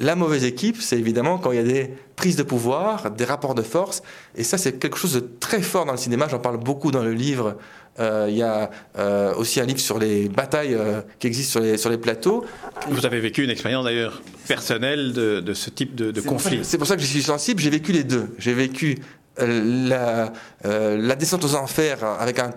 La 0.00 0.16
mauvaise 0.16 0.44
équipe, 0.44 0.80
c'est 0.80 0.98
évidemment 0.98 1.38
quand 1.38 1.52
il 1.52 1.56
y 1.56 1.60
a 1.60 1.64
des 1.64 1.94
prises 2.16 2.36
de 2.36 2.42
pouvoir, 2.42 3.10
des 3.12 3.24
rapports 3.24 3.54
de 3.54 3.62
force, 3.62 4.02
et 4.36 4.42
ça 4.42 4.58
c'est 4.58 4.78
quelque 4.80 4.96
chose 4.96 5.14
de 5.14 5.20
très 5.20 5.62
fort 5.62 5.84
dans 5.84 5.92
le 5.92 5.98
cinéma, 5.98 6.26
j'en 6.28 6.40
parle 6.40 6.58
beaucoup 6.58 6.90
dans 6.90 7.02
le 7.02 7.12
livre, 7.12 7.56
euh, 8.00 8.26
il 8.28 8.36
y 8.36 8.42
a 8.42 8.70
euh, 8.96 9.34
aussi 9.34 9.60
un 9.60 9.64
livre 9.64 9.80
sur 9.80 9.98
les 9.98 10.28
batailles 10.28 10.74
euh, 10.74 11.00
qui 11.18 11.26
existent 11.26 11.52
sur 11.52 11.60
les, 11.60 11.76
sur 11.76 11.90
les 11.90 11.98
plateaux. 11.98 12.44
Vous 12.88 13.04
avez 13.06 13.18
vécu 13.18 13.42
une 13.42 13.50
expérience 13.50 13.84
d'ailleurs 13.84 14.22
personnelle 14.46 15.12
de, 15.12 15.40
de, 15.40 15.54
ce 15.54 15.68
type 15.70 15.96
de, 15.96 16.12
de 16.12 16.20
conflit. 16.20 16.60
C'est 16.62 16.78
pour 16.78 16.86
ça 16.86 16.94
que 16.94 17.02
je 17.02 17.06
suis 17.06 17.22
sensible, 17.22 17.60
j'ai 17.60 17.70
vécu 17.70 17.92
les 17.92 18.04
deux. 18.04 18.28
J'ai 18.38 18.54
vécu 18.54 18.98
la, 19.38 20.32
la, 20.64 21.16
descente 21.16 21.44
aux 21.44 21.54
enfers 21.54 22.04
avec 22.04 22.38
un, 22.38 22.50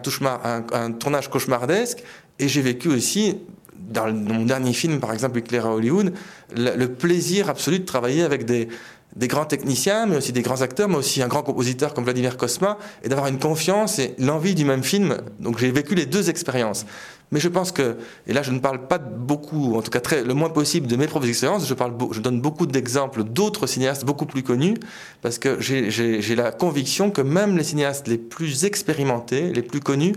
un, 0.73 0.91
tournage 0.91 1.29
cauchemardesque, 1.29 2.03
et 2.39 2.47
j'ai 2.47 2.61
vécu 2.61 2.89
aussi 2.89 3.37
dans, 3.77 4.11
mon 4.11 4.45
dernier 4.45 4.73
film, 4.73 4.99
par 4.99 5.13
exemple, 5.13 5.39
Éclair 5.39 5.65
à 5.65 5.73
Hollywood, 5.73 6.13
le, 6.55 6.87
plaisir 6.87 7.49
absolu 7.49 7.79
de 7.79 7.85
travailler 7.85 8.23
avec 8.23 8.45
des, 8.45 8.67
des 9.15 9.27
grands 9.27 9.45
techniciens, 9.45 10.05
mais 10.05 10.17
aussi 10.17 10.31
des 10.31 10.41
grands 10.41 10.61
acteurs, 10.61 10.87
mais 10.87 10.95
aussi 10.95 11.21
un 11.21 11.27
grand 11.27 11.43
compositeur 11.43 11.93
comme 11.93 12.03
Vladimir 12.03 12.37
Kosma, 12.37 12.77
et 13.03 13.09
d'avoir 13.09 13.27
une 13.27 13.39
confiance 13.39 13.99
et 13.99 14.15
l'envie 14.17 14.55
du 14.55 14.65
même 14.65 14.83
film. 14.83 15.17
Donc 15.39 15.57
j'ai 15.57 15.71
vécu 15.71 15.95
les 15.95 16.05
deux 16.05 16.29
expériences. 16.29 16.85
Mais 17.31 17.39
je 17.39 17.47
pense 17.47 17.71
que, 17.71 17.97
et 18.27 18.33
là 18.33 18.43
je 18.43 18.51
ne 18.51 18.59
parle 18.59 18.87
pas 18.87 18.97
beaucoup, 18.97 19.75
en 19.75 19.81
tout 19.81 19.89
cas 19.89 20.01
très, 20.01 20.23
le 20.23 20.33
moins 20.33 20.49
possible 20.49 20.87
de 20.87 20.95
mes 20.97 21.07
propres 21.07 21.27
expériences, 21.27 21.67
je, 21.67 21.73
parle, 21.73 21.93
je 22.11 22.19
donne 22.19 22.41
beaucoup 22.41 22.65
d'exemples 22.65 23.23
d'autres 23.23 23.67
cinéastes 23.67 24.03
beaucoup 24.03 24.25
plus 24.25 24.43
connus, 24.43 24.75
parce 25.21 25.39
que 25.39 25.59
j'ai 25.59 26.35
la 26.35 26.51
conviction 26.51 27.09
que 27.09 27.21
même 27.21 27.57
les 27.57 27.63
cinéastes 27.63 28.07
les 28.07 28.17
plus 28.17 28.65
expérimentés, 28.65 29.53
les 29.53 29.61
plus 29.61 29.79
connus, 29.79 30.15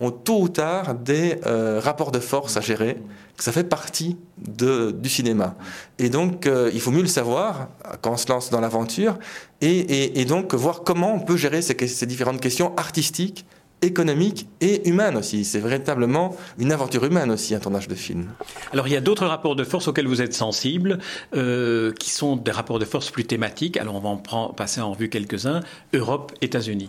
ont 0.00 0.10
tôt 0.10 0.40
ou 0.40 0.48
tard 0.48 0.94
des 0.94 1.38
euh, 1.46 1.80
rapports 1.80 2.10
de 2.10 2.18
force 2.18 2.56
à 2.56 2.60
gérer, 2.60 2.98
que 3.36 3.44
ça 3.44 3.52
fait 3.52 3.64
partie 3.64 4.16
du 4.38 5.08
cinéma. 5.08 5.56
Et 5.98 6.08
donc, 6.08 6.46
euh, 6.46 6.70
il 6.72 6.80
faut 6.80 6.90
mieux 6.90 7.02
le 7.02 7.08
savoir 7.08 7.68
quand 8.00 8.12
on 8.12 8.16
se 8.16 8.28
lance 8.28 8.50
dans 8.50 8.60
l'aventure, 8.60 9.18
et, 9.60 10.24
donc 10.24 10.54
voir 10.54 10.82
comment 10.82 11.14
on 11.14 11.20
peut 11.20 11.36
gérer 11.36 11.62
ces 11.62 12.06
différentes 12.06 12.40
questions 12.40 12.74
artistiques, 12.76 13.46
économiques 13.82 14.48
et 14.60 14.88
humaines 14.88 15.16
aussi. 15.16 15.44
C'est 15.44 15.60
véritablement 15.60 16.36
une 16.58 16.72
aventure 16.72 17.04
humaine 17.04 17.30
aussi, 17.30 17.54
un 17.54 17.60
tournage 17.60 17.88
de 17.88 17.94
film. 17.94 18.28
Alors, 18.72 18.88
il 18.88 18.92
y 18.92 18.96
a 18.96 19.00
d'autres 19.00 19.26
rapports 19.26 19.56
de 19.56 19.64
force 19.64 19.88
auxquels 19.88 20.08
vous 20.08 20.22
êtes 20.22 20.34
sensible, 20.34 20.98
euh, 21.34 21.92
qui 21.92 22.10
sont 22.10 22.36
des 22.36 22.50
rapports 22.50 22.78
de 22.78 22.84
force 22.84 23.10
plus 23.10 23.24
thématiques. 23.24 23.76
Alors, 23.76 23.94
on 23.94 24.00
va 24.00 24.08
en 24.08 24.16
prendre, 24.16 24.54
passer 24.54 24.80
en 24.80 24.92
revue 24.92 25.08
quelques-uns. 25.08 25.60
Europe, 25.92 26.32
États-Unis. 26.40 26.88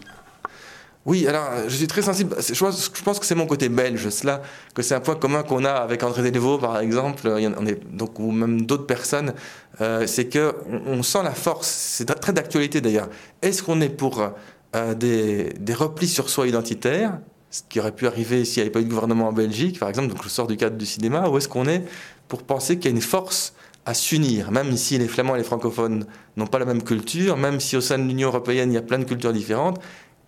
Oui, 1.06 1.28
alors 1.28 1.48
je 1.68 1.76
suis 1.76 1.86
très 1.86 2.02
sensible. 2.02 2.36
Je 2.40 3.04
pense, 3.04 3.20
que 3.20 3.26
c'est 3.28 3.36
mon 3.36 3.46
côté 3.46 3.70
belge, 3.70 4.10
cela, 4.10 4.42
que 4.74 4.82
c'est 4.82 4.96
un 4.96 5.00
point 5.00 5.14
commun 5.14 5.44
qu'on 5.44 5.64
a 5.64 5.72
avec 5.72 6.02
André 6.02 6.32
Delvaux, 6.32 6.58
par 6.58 6.80
exemple, 6.80 7.28
on 7.28 7.66
est, 7.68 7.80
donc, 7.96 8.18
ou 8.18 8.32
même 8.32 8.66
d'autres 8.66 8.88
personnes, 8.88 9.36
euh, 9.82 10.08
c'est 10.08 10.26
que 10.26 10.56
on, 10.88 11.04
sent 11.04 11.22
la 11.24 11.36
force. 11.36 11.68
C'est 11.68 12.06
très 12.06 12.34
d'actualité 12.34 12.82
d'ailleurs. 12.82 13.08
Est-ce 13.44 13.62
qu'on 13.62 13.82
est 13.82 13.90
pour 13.90 14.32
euh, 14.76 14.94
des, 14.94 15.74
replis 15.74 16.08
sur 16.08 16.30
soi 16.30 16.48
identitaires, 16.48 17.20
ce 17.50 17.62
qui 17.68 17.80
aurait 17.80 17.94
pu 17.94 18.06
arriver 18.08 18.46
s'il 18.46 18.62
n'y 18.62 18.68
avait 18.68 18.72
pas 18.72 18.82
eu 18.82 18.84
de 18.84 18.90
gouvernement 18.90 19.30
en 19.30 19.34
Belgique, 19.34 19.80
par 19.80 19.90
exemple, 19.90 20.10
donc 20.10 20.24
je 20.24 20.30
sors 20.30 20.48
du 20.48 20.58
cadre 20.58 20.78
du 20.78 20.86
cinéma, 20.86 21.30
ou 21.30 21.38
est-ce 21.38 21.48
qu'on 21.48 21.68
est 21.68 21.84
pour 22.28 22.44
penser 22.44 22.78
qu'il 22.78 22.92
y 22.92 22.94
a 22.94 22.96
une 22.96 23.02
force 23.02 23.54
à 23.86 23.94
s'unir, 23.94 24.52
même 24.52 24.76
si 24.76 24.98
les 24.98 25.08
Flamands 25.08 25.36
et 25.36 25.38
les 25.38 25.44
francophones 25.44 26.06
n'ont 26.38 26.48
pas 26.48 26.60
la 26.60 26.66
même 26.66 26.84
culture, 26.84 27.38
même 27.38 27.60
si 27.60 27.78
au 27.78 27.82
sein 27.82 27.98
de 27.98 28.04
l'Union 28.04 28.30
européenne 28.30 28.72
il 28.72 28.76
y 28.76 28.80
a 28.80 28.82
plein 28.82 29.00
de 29.00 29.04
cultures 29.04 29.34
différentes, 29.34 29.80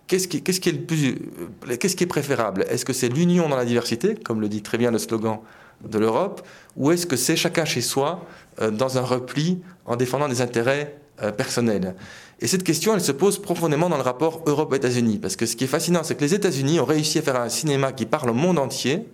Qu'est-ce 0.08 0.26
qui, 0.26 0.42
qui 0.42 2.04
est 2.04 2.06
préférable? 2.06 2.64
Est-ce 2.70 2.86
que 2.86 2.94
c'est 2.94 3.10
l'union 3.10 3.50
dans 3.50 3.56
la 3.56 3.66
diversité, 3.66 4.14
comme 4.14 4.40
le 4.40 4.48
dit 4.48 4.62
très 4.62 4.78
bien 4.78 4.90
le 4.90 4.96
slogan 4.96 5.40
de 5.86 5.98
l'Europe, 5.98 6.40
ou 6.76 6.90
est-ce 6.90 7.06
que 7.06 7.16
c'est 7.16 7.36
chacun 7.36 7.66
chez 7.66 7.82
soi, 7.82 8.24
euh, 8.60 8.70
dans 8.70 8.96
un 8.96 9.02
repli, 9.02 9.60
en 9.84 9.96
défendant 9.96 10.26
des 10.26 10.40
intérêts 10.40 10.98
euh, 11.22 11.32
personnels 11.32 11.94
Et 12.40 12.46
cette 12.46 12.64
question, 12.64 12.94
elle 12.94 13.00
se 13.00 13.12
pose 13.12 13.40
profondément 13.40 13.88
dans 13.88 13.96
le 13.96 14.02
rapport 14.02 14.42
Europe-États-Unis, 14.46 15.18
parce 15.18 15.36
que 15.36 15.46
ce 15.46 15.56
qui 15.56 15.64
est 15.64 15.68
fascinant, 15.68 16.02
c'est 16.02 16.14
que 16.14 16.20
les 16.20 16.34
États-Unis 16.34 16.80
ont 16.80 16.84
réussi 16.84 17.18
à 17.18 17.22
faire 17.22 17.40
un 17.40 17.48
cinéma 17.48 17.92
qui 17.92 18.06
parle 18.06 18.30
au 18.30 18.34
monde 18.34 18.58
entier, 18.58 19.06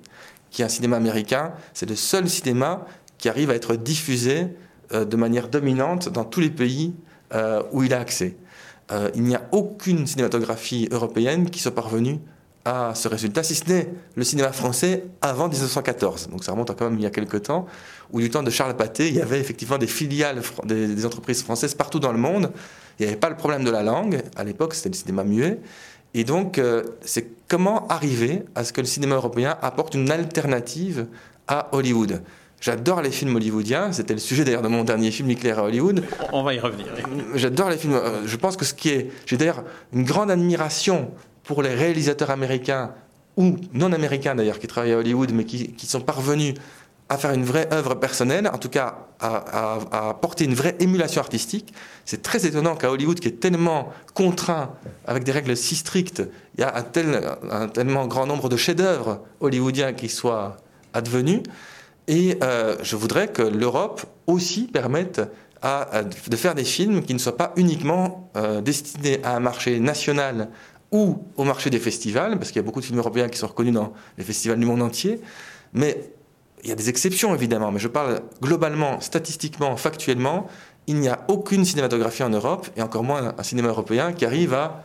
qui 0.50 0.62
est 0.62 0.64
un 0.64 0.68
cinéma 0.68 0.96
américain. 0.96 1.52
C'est 1.72 1.88
le 1.88 1.96
seul 1.96 2.28
cinéma 2.28 2.86
qui 3.18 3.28
arrive 3.28 3.50
à 3.50 3.54
être 3.54 3.76
diffusé 3.76 4.48
euh, 4.92 5.04
de 5.04 5.16
manière 5.16 5.48
dominante 5.48 6.08
dans 6.08 6.24
tous 6.24 6.40
les 6.40 6.50
pays 6.50 6.94
où 7.72 7.82
il 7.82 7.92
a 7.92 7.98
accès. 7.98 8.36
Euh, 8.92 9.10
il 9.14 9.22
n'y 9.22 9.34
a 9.34 9.42
aucune 9.52 10.06
cinématographie 10.06 10.88
européenne 10.90 11.48
qui 11.48 11.60
soit 11.60 11.74
parvenue 11.74 12.18
à 12.66 12.94
ce 12.94 13.08
résultat, 13.08 13.42
si 13.42 13.54
ce 13.54 13.68
n'est 13.68 13.90
le 14.14 14.24
cinéma 14.24 14.52
français 14.52 15.04
avant 15.20 15.48
1914. 15.48 16.28
Donc 16.28 16.44
ça 16.44 16.52
remonte 16.52 16.70
à 16.70 16.74
quand 16.74 16.88
même 16.88 16.98
il 16.98 17.02
y 17.02 17.06
a 17.06 17.10
quelques 17.10 17.42
temps, 17.42 17.66
où 18.14 18.20
du 18.20 18.30
temps 18.30 18.44
de 18.44 18.50
Charles 18.50 18.76
Pathé, 18.76 19.08
il 19.08 19.16
y 19.16 19.20
avait 19.20 19.40
effectivement 19.40 19.76
des 19.76 19.88
filiales 19.88 20.40
des, 20.64 21.04
entreprises 21.04 21.42
françaises 21.42 21.74
partout 21.74 21.98
dans 21.98 22.12
le 22.12 22.18
monde. 22.18 22.52
Il 22.98 23.02
n'y 23.02 23.08
avait 23.08 23.18
pas 23.18 23.28
le 23.28 23.36
problème 23.36 23.64
de 23.64 23.72
la 23.72 23.82
langue. 23.82 24.22
À 24.36 24.44
l'époque, 24.44 24.74
c'était 24.74 24.90
le 24.90 24.94
cinéma 24.94 25.24
muet. 25.24 25.58
Et 26.14 26.22
donc, 26.22 26.58
euh, 26.58 26.84
c'est 27.04 27.26
comment 27.48 27.88
arriver 27.88 28.44
à 28.54 28.62
ce 28.62 28.72
que 28.72 28.80
le 28.80 28.86
cinéma 28.86 29.16
européen 29.16 29.58
apporte 29.60 29.94
une 29.94 30.12
alternative 30.12 31.06
à 31.48 31.68
Hollywood? 31.72 32.22
J'adore 32.60 33.02
les 33.02 33.10
films 33.10 33.34
hollywoodiens. 33.34 33.90
C'était 33.90 34.14
le 34.14 34.20
sujet 34.20 34.44
d'ailleurs 34.44 34.62
de 34.62 34.68
mon 34.68 34.84
dernier 34.84 35.10
film, 35.10 35.26
Nucléaire 35.26 35.58
à 35.58 35.64
Hollywood. 35.64 36.04
On 36.32 36.44
va 36.44 36.54
y 36.54 36.60
revenir. 36.60 36.86
J'adore 37.34 37.68
les 37.68 37.76
films. 37.76 37.94
Euh, 37.94 38.22
je 38.26 38.36
pense 38.36 38.56
que 38.56 38.64
ce 38.64 38.74
qui 38.74 38.90
est. 38.90 39.10
J'ai 39.26 39.36
d'ailleurs 39.36 39.64
une 39.92 40.04
grande 40.04 40.30
admiration 40.30 41.10
pour 41.42 41.64
les 41.64 41.74
réalisateurs 41.74 42.30
américains 42.30 42.92
ou 43.36 43.56
non 43.72 43.92
américains 43.92 44.34
d'ailleurs 44.34 44.58
qui 44.58 44.66
travaillent 44.66 44.92
à 44.92 44.98
Hollywood 44.98 45.32
mais 45.32 45.44
qui, 45.44 45.74
sont 45.86 46.00
parvenus 46.00 46.54
à 47.08 47.18
faire 47.18 47.32
une 47.32 47.44
vraie 47.44 47.68
œuvre 47.72 47.94
personnelle, 47.94 48.48
en 48.52 48.58
tout 48.58 48.68
cas 48.68 48.96
à, 49.20 50.16
porter 50.20 50.44
une 50.44 50.54
vraie 50.54 50.76
émulation 50.80 51.20
artistique. 51.20 51.72
C'est 52.04 52.22
très 52.22 52.46
étonnant 52.46 52.76
qu'à 52.76 52.90
Hollywood, 52.90 53.20
qui 53.20 53.28
est 53.28 53.40
tellement 53.40 53.92
contraint 54.14 54.72
avec 55.06 55.24
des 55.24 55.32
règles 55.32 55.56
si 55.56 55.76
strictes, 55.76 56.22
il 56.56 56.60
y 56.60 56.64
a 56.64 56.74
un, 56.76 56.82
tel, 56.82 57.36
un 57.50 57.68
tellement 57.68 58.06
grand 58.06 58.26
nombre 58.26 58.48
de 58.48 58.56
chefs-d'œuvre 58.56 59.20
hollywoodiens 59.40 59.92
qui 59.92 60.08
soient 60.08 60.56
advenus. 60.92 61.42
Et 62.06 62.36
euh, 62.42 62.76
je 62.82 62.96
voudrais 62.96 63.28
que 63.28 63.42
l'Europe 63.42 64.04
aussi 64.26 64.64
permette 64.64 65.20
de 66.30 66.36
faire 66.36 66.54
des 66.54 66.64
films 66.64 67.02
qui 67.02 67.14
ne 67.14 67.18
soient 67.18 67.38
pas 67.38 67.52
uniquement 67.56 68.30
euh, 68.36 68.60
destinés 68.60 69.20
à 69.24 69.34
un 69.34 69.40
marché 69.40 69.80
national 69.80 70.50
ou 70.92 71.18
au 71.36 71.44
marché 71.44 71.70
des 71.70 71.78
festivals, 71.78 72.38
parce 72.38 72.50
qu'il 72.50 72.56
y 72.56 72.60
a 72.60 72.62
beaucoup 72.62 72.80
de 72.80 72.84
films 72.84 72.98
européens 72.98 73.28
qui 73.28 73.38
sont 73.38 73.46
reconnus 73.46 73.72
dans 73.72 73.94
les 74.18 74.24
festivals 74.24 74.58
du 74.58 74.66
monde 74.66 74.82
entier, 74.82 75.20
mais 75.72 76.12
il 76.64 76.70
y 76.70 76.72
a 76.72 76.76
des 76.76 76.88
exceptions 76.88 77.34
évidemment, 77.34 77.70
mais 77.70 77.78
je 77.78 77.88
parle 77.88 78.22
globalement, 78.42 79.00
statistiquement, 79.00 79.76
factuellement, 79.76 80.46
il 80.86 80.96
n'y 80.96 81.08
a 81.08 81.20
aucune 81.28 81.64
cinématographie 81.64 82.22
en 82.22 82.30
Europe, 82.30 82.68
et 82.76 82.82
encore 82.82 83.04
moins 83.04 83.34
un 83.36 83.42
cinéma 83.42 83.68
européen, 83.68 84.12
qui 84.12 84.24
arrive 84.24 84.54
à 84.54 84.82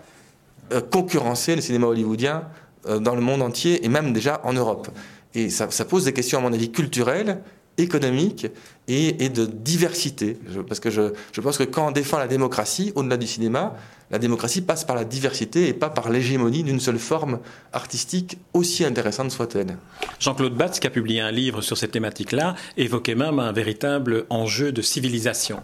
euh, 0.73 0.81
concurrencer 0.81 1.55
le 1.55 1.61
cinéma 1.61 1.87
hollywoodien 1.87 2.43
euh, 2.87 2.99
dans 2.99 3.15
le 3.15 3.21
monde 3.21 3.41
entier, 3.41 3.85
et 3.85 3.89
même 3.89 4.11
déjà 4.11 4.41
en 4.43 4.53
Europe. 4.53 4.89
Et 5.33 5.49
ça, 5.49 5.71
ça 5.71 5.85
pose 5.85 6.05
des 6.05 6.13
questions, 6.13 6.39
à 6.39 6.41
mon 6.41 6.53
avis, 6.53 6.71
culturelles 6.71 7.41
économique 7.81 8.47
et, 8.87 9.29
de 9.29 9.45
diversité. 9.45 10.37
parce 10.67 10.79
que 10.79 10.89
je, 10.89 11.13
je, 11.31 11.41
pense 11.41 11.57
que 11.57 11.63
quand 11.63 11.87
on 11.87 11.91
défend 11.91 12.17
la 12.17 12.27
démocratie, 12.27 12.91
au-delà 12.95 13.17
du 13.17 13.27
cinéma, 13.27 13.75
la 14.11 14.17
démocratie 14.17 14.61
passe 14.61 14.83
par 14.83 14.95
la 14.95 15.05
diversité 15.05 15.67
et 15.67 15.73
pas 15.73 15.89
par 15.89 16.09
l'hégémonie 16.09 16.63
d'une 16.63 16.79
seule 16.79 16.97
forme 16.97 17.39
artistique, 17.73 18.39
aussi 18.53 18.83
intéressante 18.83 19.31
soit-elle. 19.31 19.77
Jean-Claude 20.19 20.55
Batz, 20.55 20.79
qui 20.79 20.87
a 20.87 20.89
publié 20.89 21.21
un 21.21 21.31
livre 21.31 21.61
sur 21.61 21.77
cette 21.77 21.91
thématique-là, 21.91 22.55
évoquait 22.77 23.15
même 23.15 23.39
un 23.39 23.51
véritable 23.51 24.25
enjeu 24.29 24.71
de 24.71 24.81
civilisation. 24.81 25.61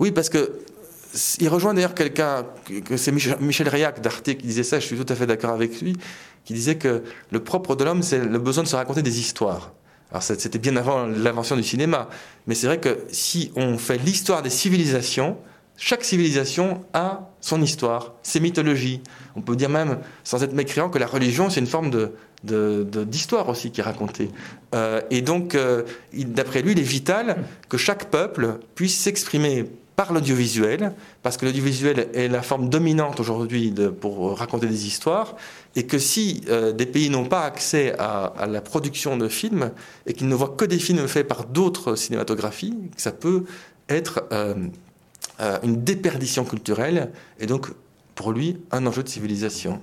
Oui, 0.00 0.10
parce 0.10 0.28
que 0.28 0.58
il 1.38 1.48
rejoint 1.48 1.74
d'ailleurs 1.74 1.94
quelqu'un, 1.94 2.44
que 2.84 2.96
c'est 2.96 3.12
Michel 3.12 3.68
Réac 3.68 4.00
d'Arte 4.00 4.24
qui 4.24 4.46
disait 4.46 4.64
ça, 4.64 4.80
je 4.80 4.86
suis 4.86 4.96
tout 4.96 5.06
à 5.12 5.14
fait 5.14 5.26
d'accord 5.26 5.52
avec 5.52 5.80
lui, 5.80 5.96
qui 6.44 6.54
disait 6.54 6.76
que 6.76 7.02
le 7.30 7.40
propre 7.40 7.76
de 7.76 7.84
l'homme, 7.84 8.02
c'est 8.02 8.18
le 8.18 8.38
besoin 8.38 8.64
de 8.64 8.68
se 8.68 8.76
raconter 8.76 9.02
des 9.02 9.20
histoires. 9.20 9.72
Alors 10.14 10.22
c'était 10.22 10.60
bien 10.60 10.76
avant 10.76 11.06
l'invention 11.06 11.56
du 11.56 11.64
cinéma, 11.64 12.08
mais 12.46 12.54
c'est 12.54 12.68
vrai 12.68 12.78
que 12.78 13.00
si 13.10 13.50
on 13.56 13.78
fait 13.78 13.98
l'histoire 13.98 14.42
des 14.42 14.50
civilisations, 14.50 15.36
chaque 15.76 16.04
civilisation 16.04 16.84
a 16.92 17.30
son 17.40 17.60
histoire, 17.60 18.14
ses 18.22 18.38
mythologies. 18.38 19.00
On 19.34 19.42
peut 19.42 19.56
dire 19.56 19.70
même, 19.70 19.98
sans 20.22 20.44
être 20.44 20.52
mécréant, 20.52 20.88
que 20.88 21.00
la 21.00 21.08
religion, 21.08 21.50
c'est 21.50 21.58
une 21.58 21.66
forme 21.66 21.90
d'histoire 22.44 23.48
aussi 23.48 23.72
qui 23.72 23.80
est 23.80 23.82
racontée. 23.82 24.30
Euh, 24.76 25.00
et 25.10 25.20
donc, 25.20 25.56
euh, 25.56 25.82
d'après 26.12 26.62
lui, 26.62 26.72
il 26.72 26.78
est 26.78 26.82
vital 26.82 27.38
que 27.68 27.76
chaque 27.76 28.04
peuple 28.04 28.60
puisse 28.76 28.96
s'exprimer 28.96 29.64
par 29.96 30.12
l'audiovisuel, 30.12 30.92
parce 31.22 31.36
que 31.36 31.46
l'audiovisuel 31.46 32.08
est 32.14 32.28
la 32.28 32.42
forme 32.42 32.68
dominante 32.68 33.20
aujourd'hui 33.20 33.72
pour 34.00 34.36
raconter 34.36 34.66
des 34.66 34.86
histoires, 34.86 35.36
et 35.76 35.86
que 35.86 35.98
si 35.98 36.42
euh, 36.48 36.72
des 36.72 36.86
pays 36.86 37.10
n'ont 37.10 37.26
pas 37.26 37.42
accès 37.42 37.94
à, 37.98 38.46
la 38.48 38.60
production 38.60 39.16
de 39.16 39.28
films, 39.28 39.70
et 40.06 40.12
qu'ils 40.12 40.28
ne 40.28 40.34
voient 40.34 40.54
que 40.56 40.64
des 40.64 40.78
films 40.78 41.06
faits 41.06 41.28
par 41.28 41.44
d'autres 41.44 41.94
cinématographies, 41.94 42.74
ça 42.96 43.12
peut 43.12 43.44
être 43.88 44.24
euh, 44.32 44.54
euh, 45.40 45.58
une 45.62 45.84
déperdition 45.84 46.44
culturelle, 46.44 47.12
et 47.38 47.46
donc 47.46 47.68
pour 48.14 48.32
lui 48.32 48.56
un 48.70 48.86
enjeu 48.86 49.02
de 49.02 49.08
civilisation. 49.08 49.80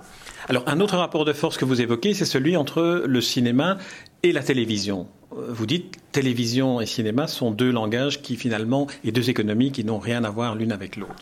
Alors 0.48 0.64
un 0.68 0.80
autre 0.80 0.98
rapport 0.98 1.26
de 1.26 1.34
force 1.34 1.58
que 1.58 1.66
vous 1.66 1.82
évoquez, 1.82 2.14
c'est 2.14 2.26
celui 2.26 2.58
entre 2.58 3.04
le 3.06 3.22
cinéma 3.22 3.78
et 4.24 4.32
la 4.32 4.44
télévision 4.44 5.08
vous 5.32 5.66
dites 5.66 5.98
télévision 6.12 6.82
et 6.82 6.86
cinéma 6.86 7.28
sont 7.28 7.52
deux 7.52 7.72
langages 7.72 8.22
qui 8.22 8.36
finalement 8.36 8.88
et 9.04 9.12
deux 9.12 9.30
économies 9.30 9.72
qui 9.72 9.84
n'ont 9.84 10.00
rien 10.00 10.24
à 10.24 10.30
voir 10.30 10.56
l'une 10.56 10.72
avec 10.72 10.98
l'autre. 10.98 11.16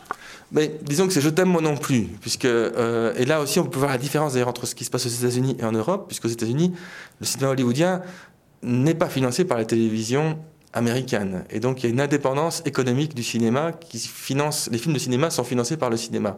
Mais 0.52 0.78
disons 0.82 1.06
que 1.06 1.12
c'est 1.12 1.20
je 1.20 1.28
t'aime 1.28 1.48
moi 1.48 1.62
non 1.62 1.76
plus, 1.76 2.08
puisque 2.20 2.44
euh, 2.44 3.14
et 3.16 3.24
là 3.24 3.40
aussi 3.40 3.60
on 3.60 3.66
peut 3.66 3.78
voir 3.78 3.92
la 3.92 3.98
différence 3.98 4.32
d'ailleurs 4.32 4.48
entre 4.48 4.66
ce 4.66 4.74
qui 4.74 4.84
se 4.84 4.90
passe 4.90 5.06
aux 5.06 5.10
États-Unis 5.10 5.56
et 5.60 5.64
en 5.64 5.72
Europe, 5.72 6.08
puisqu'aux 6.08 6.28
États-Unis 6.28 6.74
le 7.20 7.26
cinéma 7.26 7.50
hollywoodien 7.52 8.02
n'est 8.62 8.94
pas 8.94 9.08
financé 9.08 9.44
par 9.44 9.58
la 9.58 9.64
télévision 9.64 10.38
américaine, 10.72 11.44
et 11.50 11.60
donc 11.60 11.82
il 11.82 11.86
y 11.86 11.86
a 11.88 11.92
une 11.92 12.00
indépendance 12.00 12.62
économique 12.64 13.14
du 13.14 13.22
cinéma 13.22 13.72
qui 13.72 13.98
finance 13.98 14.68
les 14.72 14.78
films 14.78 14.94
de 14.94 14.98
cinéma 14.98 15.30
sont 15.30 15.44
financés 15.44 15.76
par 15.76 15.90
le 15.90 15.96
cinéma. 15.96 16.36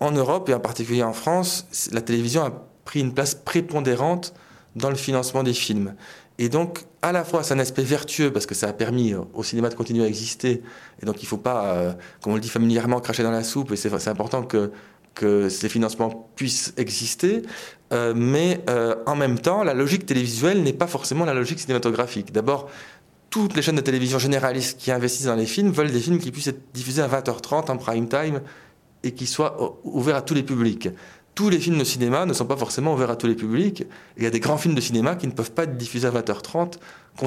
En 0.00 0.12
Europe 0.12 0.48
et 0.48 0.54
en 0.54 0.60
particulier 0.60 1.02
en 1.02 1.12
France, 1.12 1.66
la 1.90 2.00
télévision 2.00 2.44
a 2.44 2.52
pris 2.84 3.00
une 3.00 3.12
place 3.12 3.34
prépondérante 3.34 4.34
dans 4.78 4.90
le 4.90 4.96
financement 4.96 5.42
des 5.42 5.52
films. 5.52 5.94
Et 6.38 6.48
donc, 6.48 6.84
à 7.02 7.12
la 7.12 7.24
fois, 7.24 7.42
c'est 7.42 7.54
un 7.54 7.58
aspect 7.58 7.82
vertueux 7.82 8.32
parce 8.32 8.46
que 8.46 8.54
ça 8.54 8.68
a 8.68 8.72
permis 8.72 9.12
au 9.14 9.42
cinéma 9.42 9.68
de 9.68 9.74
continuer 9.74 10.04
à 10.04 10.06
exister. 10.06 10.62
Et 11.02 11.06
donc, 11.06 11.16
il 11.20 11.24
ne 11.24 11.28
faut 11.28 11.36
pas, 11.36 11.64
euh, 11.66 11.92
comme 12.22 12.32
on 12.32 12.36
le 12.36 12.40
dit 12.40 12.48
familièrement, 12.48 13.00
cracher 13.00 13.24
dans 13.24 13.32
la 13.32 13.42
soupe. 13.42 13.72
Et 13.72 13.76
c'est 13.76 14.08
important 14.08 14.42
que, 14.42 14.70
ces 15.48 15.68
financements 15.68 16.30
puissent 16.36 16.72
exister. 16.76 17.42
Euh, 17.92 18.14
mais 18.14 18.60
euh, 18.70 18.94
en 19.04 19.16
même 19.16 19.40
temps, 19.40 19.64
la 19.64 19.74
logique 19.74 20.06
télévisuelle 20.06 20.62
n'est 20.62 20.72
pas 20.72 20.86
forcément 20.86 21.24
la 21.24 21.34
logique 21.34 21.58
cinématographique. 21.58 22.30
D'abord, 22.30 22.70
toutes 23.28 23.56
les 23.56 23.62
chaînes 23.62 23.74
de 23.74 23.80
télévision 23.80 24.20
généralistes 24.20 24.78
qui 24.78 24.92
investissent 24.92 25.26
dans 25.26 25.34
les 25.34 25.46
films 25.46 25.72
veulent 25.72 25.90
des 25.90 25.98
films 25.98 26.20
qui 26.20 26.30
puissent 26.30 26.46
être 26.46 26.72
diffusés 26.72 27.02
à 27.02 27.08
20h30 27.08 27.68
en 27.68 27.76
prime 27.78 28.08
time 28.08 28.42
et 29.02 29.10
qui 29.10 29.26
soient 29.26 29.80
ouverts 29.82 30.16
à 30.16 30.22
tous 30.22 30.34
les 30.34 30.44
publics 30.44 30.88
tous 31.38 31.50
les 31.50 31.60
films 31.60 31.78
de 31.78 31.84
cinéma 31.84 32.26
ne 32.26 32.32
sont 32.32 32.46
pas 32.46 32.56
forcément 32.56 32.94
ouverts 32.94 33.10
à 33.10 33.14
tous 33.14 33.28
les 33.28 33.36
publics. 33.36 33.84
Il 34.16 34.24
y 34.24 34.26
a 34.26 34.30
des 34.30 34.40
grands 34.40 34.58
films 34.58 34.74
de 34.74 34.80
cinéma 34.80 35.14
qui 35.14 35.28
ne 35.28 35.30
peuvent 35.30 35.52
pas 35.52 35.62
être 35.62 35.76
diffusés 35.76 36.08
à 36.08 36.10
20h30 36.10 36.78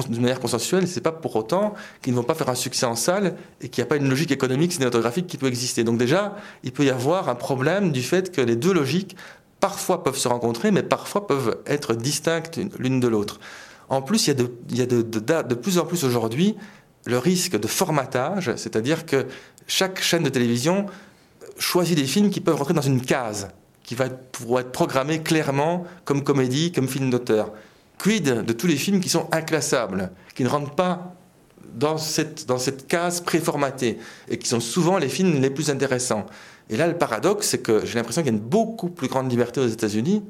de 0.06 0.20
manière 0.20 0.38
consensuelle. 0.38 0.86
C'est 0.86 1.00
pas 1.00 1.12
pour 1.12 1.34
autant 1.34 1.72
qu'ils 2.02 2.12
ne 2.12 2.18
vont 2.18 2.22
pas 2.22 2.34
faire 2.34 2.50
un 2.50 2.54
succès 2.54 2.84
en 2.84 2.94
salle 2.94 3.36
et 3.62 3.70
qu'il 3.70 3.82
n'y 3.82 3.86
a 3.86 3.88
pas 3.88 3.96
une 3.96 4.10
logique 4.10 4.30
économique 4.30 4.74
cinématographique 4.74 5.26
qui 5.26 5.38
peut 5.38 5.46
exister. 5.46 5.82
Donc 5.82 5.96
déjà, 5.96 6.36
il 6.62 6.72
peut 6.72 6.84
y 6.84 6.90
avoir 6.90 7.30
un 7.30 7.34
problème 7.34 7.90
du 7.90 8.02
fait 8.02 8.30
que 8.30 8.42
les 8.42 8.54
deux 8.54 8.74
logiques 8.74 9.16
parfois 9.60 10.04
peuvent 10.04 10.18
se 10.18 10.28
rencontrer, 10.28 10.72
mais 10.72 10.82
parfois 10.82 11.26
peuvent 11.26 11.56
être 11.64 11.94
distinctes 11.94 12.60
l'une 12.78 13.00
de 13.00 13.08
l'autre. 13.08 13.40
En 13.88 14.02
plus, 14.02 14.26
il 14.26 14.36
y 14.72 14.82
a, 14.82 14.86
de, 14.86 15.00
de 15.00 15.54
plus 15.54 15.78
en 15.78 15.86
plus 15.86 16.04
aujourd'hui 16.04 16.54
le 17.06 17.16
risque 17.16 17.58
de 17.58 17.66
formatage, 17.66 18.52
c'est-à-dire 18.56 19.06
que 19.06 19.24
chaque 19.66 20.02
chaîne 20.02 20.22
de 20.22 20.28
télévision 20.28 20.84
choisit 21.56 21.96
des 21.96 22.04
films 22.04 22.28
qui 22.28 22.42
peuvent 22.42 22.56
rentrer 22.56 22.74
dans 22.74 22.82
une 22.82 23.00
case 23.00 23.48
qui 23.82 23.94
va 23.94 24.08
pouvoir 24.08 24.60
être 24.60 24.72
programmé 24.72 25.22
clairement 25.22 25.84
comme 26.04 26.22
comédie, 26.22 26.72
comme 26.72 26.88
film 26.88 27.10
d'auteur. 27.10 27.52
Quid 27.98 28.44
de 28.44 28.52
tous 28.52 28.66
les 28.66 28.76
films 28.76 29.00
qui 29.00 29.08
sont 29.08 29.28
inclassables, 29.32 30.10
qui 30.34 30.44
ne 30.44 30.48
rentrent 30.48 30.74
pas 30.74 31.14
dans 31.74 31.98
cette, 31.98 32.46
dans 32.46 32.58
cette 32.58 32.86
case 32.86 33.20
préformatée 33.20 33.98
et 34.28 34.38
qui 34.38 34.48
sont 34.48 34.60
souvent 34.60 34.98
les 34.98 35.08
films 35.08 35.40
les 35.40 35.50
plus 35.50 35.70
intéressants? 35.70 36.26
Et 36.70 36.76
là, 36.76 36.86
le 36.86 36.96
paradoxe, 36.96 37.48
c'est 37.48 37.62
que 37.62 37.84
j'ai 37.84 37.94
l'impression 37.94 38.22
qu'il 38.22 38.32
y 38.32 38.34
a 38.34 38.38
une 38.38 38.44
beaucoup 38.44 38.88
plus 38.88 39.08
grande 39.08 39.30
liberté 39.30 39.60
aux 39.60 39.68
États-Unis 39.68 40.22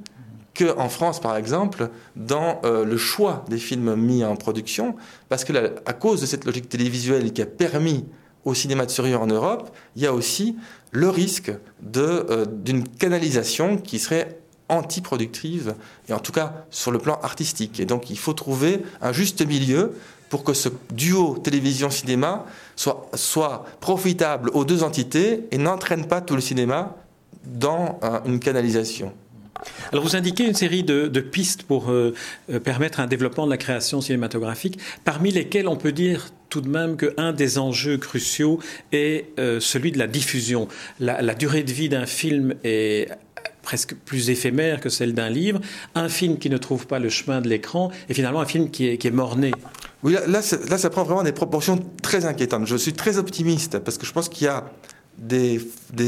qu'en 0.58 0.88
France, 0.88 1.20
par 1.20 1.36
exemple, 1.36 1.88
dans 2.16 2.60
euh, 2.64 2.84
le 2.84 2.96
choix 2.96 3.44
des 3.48 3.58
films 3.58 3.94
mis 3.96 4.22
en 4.24 4.36
production, 4.36 4.96
parce 5.28 5.44
que 5.44 5.52
à 5.86 5.92
cause 5.92 6.20
de 6.20 6.26
cette 6.26 6.44
logique 6.44 6.68
télévisuelle 6.68 7.32
qui 7.32 7.40
a 7.40 7.46
permis 7.46 8.04
au 8.44 8.54
cinéma 8.54 8.86
de 8.86 8.90
survie 8.90 9.14
en 9.14 9.26
Europe, 9.26 9.74
il 9.96 10.02
y 10.02 10.06
a 10.06 10.12
aussi 10.12 10.56
le 10.90 11.08
risque 11.08 11.52
euh, 11.96 12.46
d'une 12.46 12.86
canalisation 12.86 13.76
qui 13.78 13.98
serait 13.98 14.38
antiproductive, 14.68 15.74
et 16.08 16.12
en 16.12 16.18
tout 16.18 16.32
cas 16.32 16.64
sur 16.70 16.90
le 16.90 16.98
plan 16.98 17.18
artistique. 17.22 17.80
Et 17.80 17.84
donc 17.84 18.10
il 18.10 18.18
faut 18.18 18.32
trouver 18.32 18.82
un 19.00 19.12
juste 19.12 19.46
milieu 19.46 19.94
pour 20.30 20.44
que 20.44 20.54
ce 20.54 20.70
duo 20.90 21.36
télévision-cinéma 21.36 22.46
soit, 22.74 23.10
soit, 23.14 23.66
profitable 23.80 24.50
aux 24.54 24.64
deux 24.64 24.82
entités 24.82 25.46
et 25.50 25.58
n'entraîne 25.58 26.06
pas 26.06 26.22
tout 26.22 26.34
le 26.34 26.40
cinéma 26.40 26.96
dans 27.44 28.00
une 28.24 28.40
canalisation. 28.40 29.12
Alors 29.92 30.04
vous 30.04 30.16
indiquez 30.16 30.44
une 30.44 30.54
série 30.54 30.82
de, 30.82 31.20
pistes 31.20 31.62
pour 31.64 31.90
euh, 31.90 32.14
euh, 32.50 32.60
permettre 32.60 33.00
un 33.00 33.06
développement 33.06 33.46
de 33.46 33.50
la 33.50 33.56
création 33.56 34.00
cinématographique, 34.00 34.78
parmi 35.04 35.30
lesquelles 35.30 35.68
on 35.68 35.76
peut 35.76 35.92
dire 35.92 36.28
tout 36.52 36.60
de 36.60 36.68
même 36.68 36.98
qu'un 36.98 37.32
des 37.32 37.56
enjeux 37.56 37.96
cruciaux 37.96 38.60
est 38.92 39.24
euh, 39.38 39.58
celui 39.58 39.90
de 39.90 39.98
la 39.98 40.06
diffusion. 40.06 40.68
La, 41.00 41.34
durée 41.34 41.62
de 41.62 41.72
vie 41.72 41.88
d'un 41.88 42.04
film 42.04 42.56
est 42.62 43.08
presque 43.62 43.94
plus 43.94 44.28
éphémère 44.28 44.82
que 44.82 44.90
celle 44.90 45.14
d'un 45.14 45.30
livre. 45.30 45.62
Un 45.94 46.10
film 46.10 46.36
qui 46.36 46.50
ne 46.50 46.58
trouve 46.58 46.86
pas 46.86 46.98
le 46.98 47.08
chemin 47.08 47.40
de 47.40 47.48
l'écran 47.48 47.90
est 48.10 48.12
finalement 48.12 48.42
un 48.42 48.44
film 48.44 48.70
qui 48.70 48.86
est, 48.86 48.98
qui 48.98 49.08
est 49.08 49.12
mort-né. 49.12 49.52
Oui, 50.02 50.14
là, 50.26 50.42
ça 50.42 50.90
prend 50.90 51.04
vraiment 51.04 51.22
des 51.22 51.32
proportions 51.32 51.78
très 52.02 52.26
inquiétantes. 52.26 52.66
Je 52.66 52.76
suis 52.76 52.92
très 52.92 53.16
optimiste 53.16 53.78
parce 53.78 53.96
que 53.96 54.04
je 54.04 54.12
pense 54.12 54.28
qu'il 54.28 54.44
y 54.44 54.50
a 54.50 54.70
des, 55.16 55.58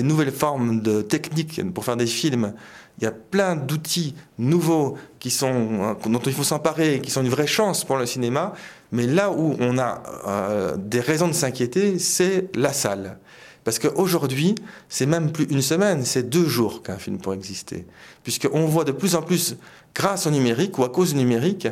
nouvelles 0.03 0.31
formes 0.31 0.83
de 0.83 1.01
techniques 1.01 1.63
pour 1.73 1.87
faire 1.87 1.97
des 1.97 2.07
films 2.07 2.53
il 2.99 3.05
y 3.05 3.07
a 3.07 3.11
plein 3.11 3.57
d'outils 3.57 4.15
nouveaux 4.39 4.97
qui 5.19 5.31
sont, 5.31 5.97
dont 6.07 6.21
il 6.21 6.33
faut 6.33 6.45
s'emparer, 6.45 7.01
qui 7.01 7.11
sont 7.11 7.23
une 7.23 7.29
vraie 7.29 7.47
chance 7.47 7.85
pour 7.85 7.97
le 7.97 8.07
cinéma. 8.07 8.55
Mais 8.95 9.09
là 9.09 9.33
où 9.33 9.57
on 9.59 9.77
a 9.77 10.03
euh, 10.29 10.77
des 10.79 11.01
raisons 11.01 11.27
de 11.27 11.33
s'inquiéter, 11.33 11.99
c'est 11.99 12.49
la 12.55 12.73
salle. 12.73 13.19
Parce 13.65 13.81
qu'aujourd'hui, 13.81 14.55
c'est 14.89 15.07
même 15.07 15.33
plus 15.33 15.47
une 15.47 15.63
semaine, 15.63 16.05
c'est 16.05 16.23
deux 16.23 16.47
jours 16.47 16.81
qu'un 16.81 16.97
film 16.97 17.19
pourrait 17.19 17.37
exister. 17.37 17.87
Puisqu'on 18.23 18.67
voit 18.67 18.85
de 18.85 18.93
plus 18.93 19.17
en 19.17 19.23
plus, 19.23 19.57
grâce 19.97 20.29
au 20.29 20.31
numérique 20.31 20.79
ou 20.79 20.85
à 20.85 20.91
cause 20.91 21.13
du 21.13 21.19
numérique, 21.19 21.67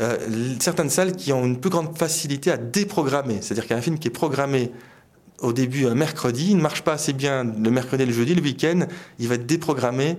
euh, 0.00 0.18
certaines 0.60 0.90
salles 0.90 1.16
qui 1.16 1.32
ont 1.32 1.46
une 1.46 1.58
plus 1.58 1.70
grande 1.70 1.96
facilité 1.96 2.50
à 2.50 2.58
déprogrammer. 2.58 3.38
C'est-à-dire 3.40 3.66
qu'un 3.66 3.80
film 3.80 3.98
qui 3.98 4.08
est 4.08 4.10
programmé 4.10 4.70
au 5.38 5.54
début 5.54 5.86
un 5.86 5.94
mercredi, 5.94 6.48
il 6.50 6.58
ne 6.58 6.62
marche 6.62 6.82
pas 6.82 6.92
assez 6.92 7.14
bien 7.14 7.42
le 7.44 7.70
mercredi 7.70 8.02
et 8.02 8.06
le 8.06 8.12
jeudi, 8.12 8.34
le 8.34 8.42
week-end, 8.42 8.80
il 9.18 9.28
va 9.28 9.36
être 9.36 9.46
déprogrammé 9.46 10.18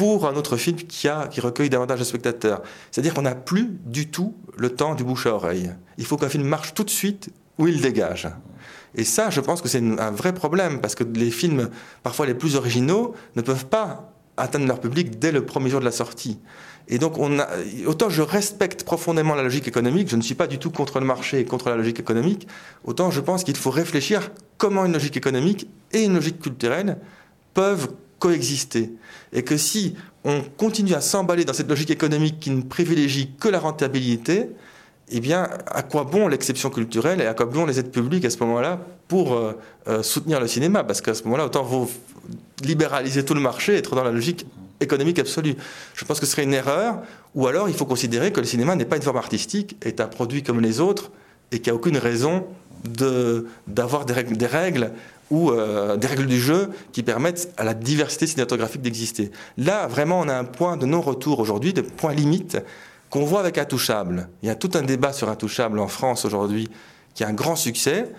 pour 0.00 0.26
un 0.26 0.34
autre 0.34 0.56
film 0.56 0.78
qui, 0.78 1.10
recueille 1.40 1.68
davantage 1.68 1.98
de 1.98 2.04
spectateurs. 2.04 2.62
C'est-à-dire 2.90 3.12
qu'on 3.12 3.20
n'a 3.20 3.34
plus 3.34 3.68
du 3.84 4.08
tout 4.08 4.34
le 4.56 4.70
temps 4.70 4.94
du 4.94 5.04
bouche 5.04 5.26
à 5.26 5.34
oreille. 5.34 5.72
Il 5.98 6.06
faut 6.06 6.16
qu'un 6.16 6.30
film 6.30 6.44
marche 6.44 6.72
tout 6.72 6.84
de 6.84 6.90
suite 6.90 7.28
où 7.58 7.68
il 7.68 7.82
dégage. 7.82 8.26
Et 8.94 9.04
ça, 9.04 9.28
je 9.28 9.42
pense 9.42 9.60
que 9.60 9.68
c'est 9.68 9.82
un 10.00 10.10
vrai 10.10 10.32
problème, 10.32 10.80
parce 10.80 10.94
que 10.94 11.04
les 11.04 11.30
films, 11.30 11.68
parfois 12.02 12.24
les 12.24 12.32
plus 12.32 12.56
originaux, 12.56 13.14
ne 13.36 13.42
peuvent 13.42 13.66
pas 13.66 14.14
atteindre 14.38 14.66
leur 14.66 14.80
public 14.80 15.18
dès 15.18 15.32
le 15.32 15.44
premier 15.44 15.68
jour 15.68 15.80
de 15.80 15.84
la 15.84 15.92
sortie. 15.92 16.38
Et 16.88 16.96
donc, 16.96 17.18
autant 17.86 18.08
je 18.08 18.22
respecte 18.22 18.84
profondément 18.84 19.34
la 19.34 19.42
logique 19.42 19.68
économique, 19.68 20.08
je 20.08 20.16
ne 20.16 20.22
suis 20.22 20.34
pas 20.34 20.46
du 20.46 20.56
tout 20.58 20.70
contre 20.70 20.98
le 20.98 21.04
marché 21.04 21.40
et 21.40 21.44
contre 21.44 21.68
la 21.68 21.76
logique 21.76 22.00
économique, 22.00 22.48
autant 22.84 23.10
je 23.10 23.20
pense 23.20 23.44
qu'il 23.44 23.54
faut 23.54 23.70
réfléchir 23.70 24.30
comment 24.56 24.86
une 24.86 24.94
logique 24.94 25.18
économique 25.18 25.68
et 25.92 26.04
une 26.04 26.14
logique 26.14 26.40
culturelle 26.40 26.96
peuvent 27.52 27.88
coexister. 28.20 28.92
Et 29.32 29.42
que 29.42 29.56
si 29.56 29.96
on 30.24 30.42
continue 30.56 30.94
à 30.94 31.00
s'emballer 31.00 31.44
dans 31.44 31.52
cette 31.52 31.68
logique 31.68 31.90
économique 31.90 32.38
qui 32.38 32.50
ne 32.50 32.62
privilégie 32.62 33.32
que 33.40 33.48
la 33.48 33.58
rentabilité, 33.58 34.50
eh 35.10 35.20
bien, 35.20 35.48
à 35.66 35.82
quoi 35.82 36.04
bon 36.04 36.28
l'exception 36.28 36.70
culturelle 36.70 37.20
et 37.20 37.26
à 37.26 37.34
quoi 37.34 37.46
bon 37.46 37.66
les 37.66 37.80
aides 37.80 37.90
publiques 37.90 38.24
à 38.24 38.30
ce 38.30 38.38
moment-là 38.38 38.78
pour 39.08 39.32
euh, 39.32 39.58
euh, 39.88 40.02
soutenir 40.04 40.38
le 40.40 40.46
cinéma? 40.46 40.84
Parce 40.84 41.00
qu'à 41.00 41.14
ce 41.14 41.24
moment-là, 41.24 41.46
autant 41.46 41.64
vous 41.64 41.90
libéraliser 42.62 43.24
tout 43.24 43.34
le 43.34 43.40
marché, 43.40 43.74
être 43.74 43.96
dans 43.96 44.04
la 44.04 44.12
logique 44.12 44.46
économique 44.80 45.18
absolue. 45.18 45.56
Je 45.94 46.04
pense 46.04 46.20
que 46.20 46.26
ce 46.26 46.32
serait 46.32 46.44
une 46.44 46.54
erreur, 46.54 47.00
ou 47.34 47.46
alors 47.46 47.68
il 47.68 47.74
faut 47.74 47.86
considérer 47.86 48.32
que 48.32 48.40
le 48.40 48.46
cinéma 48.46 48.76
n'est 48.76 48.84
pas 48.84 48.96
une 48.96 49.02
forme 49.02 49.16
artistique, 49.16 49.76
est 49.82 50.00
un 50.00 50.06
produit 50.06 50.42
comme 50.42 50.60
les 50.60 50.80
autres, 50.80 51.10
et 51.52 51.58
qu'il 51.58 51.72
n'y 51.72 51.76
a 51.76 51.80
aucune 51.80 51.98
raison 51.98 52.46
d'avoir 53.66 54.04
des 54.06 54.14
règles 54.46 54.92
ou 55.30 55.50
euh, 55.50 55.96
des 55.96 56.06
règles 56.06 56.26
du 56.26 56.40
jeu 56.40 56.70
qui 56.92 57.02
permettent 57.02 57.52
à 57.56 57.64
la 57.64 57.74
diversité 57.74 58.26
cinématographique 58.26 58.82
d'exister. 58.82 59.30
Là, 59.56 59.86
vraiment, 59.86 60.20
on 60.20 60.28
a 60.28 60.34
un 60.34 60.44
point 60.44 60.76
de 60.76 60.86
non-retour 60.86 61.38
aujourd'hui, 61.38 61.72
de 61.72 61.82
point 61.82 62.12
limite 62.12 62.58
qu'on 63.10 63.24
voit 63.24 63.40
avec 63.40 63.58
Intouchable. 63.58 64.28
Il 64.42 64.46
y 64.46 64.50
a 64.50 64.54
tout 64.54 64.70
un 64.74 64.82
débat 64.82 65.12
sur 65.12 65.28
Intouchable 65.28 65.78
en 65.78 65.88
France 65.88 66.24
aujourd'hui 66.24 66.68
qui 67.14 67.24
a 67.24 67.28
un 67.28 67.32
grand 67.32 67.56
succès. 67.56 68.12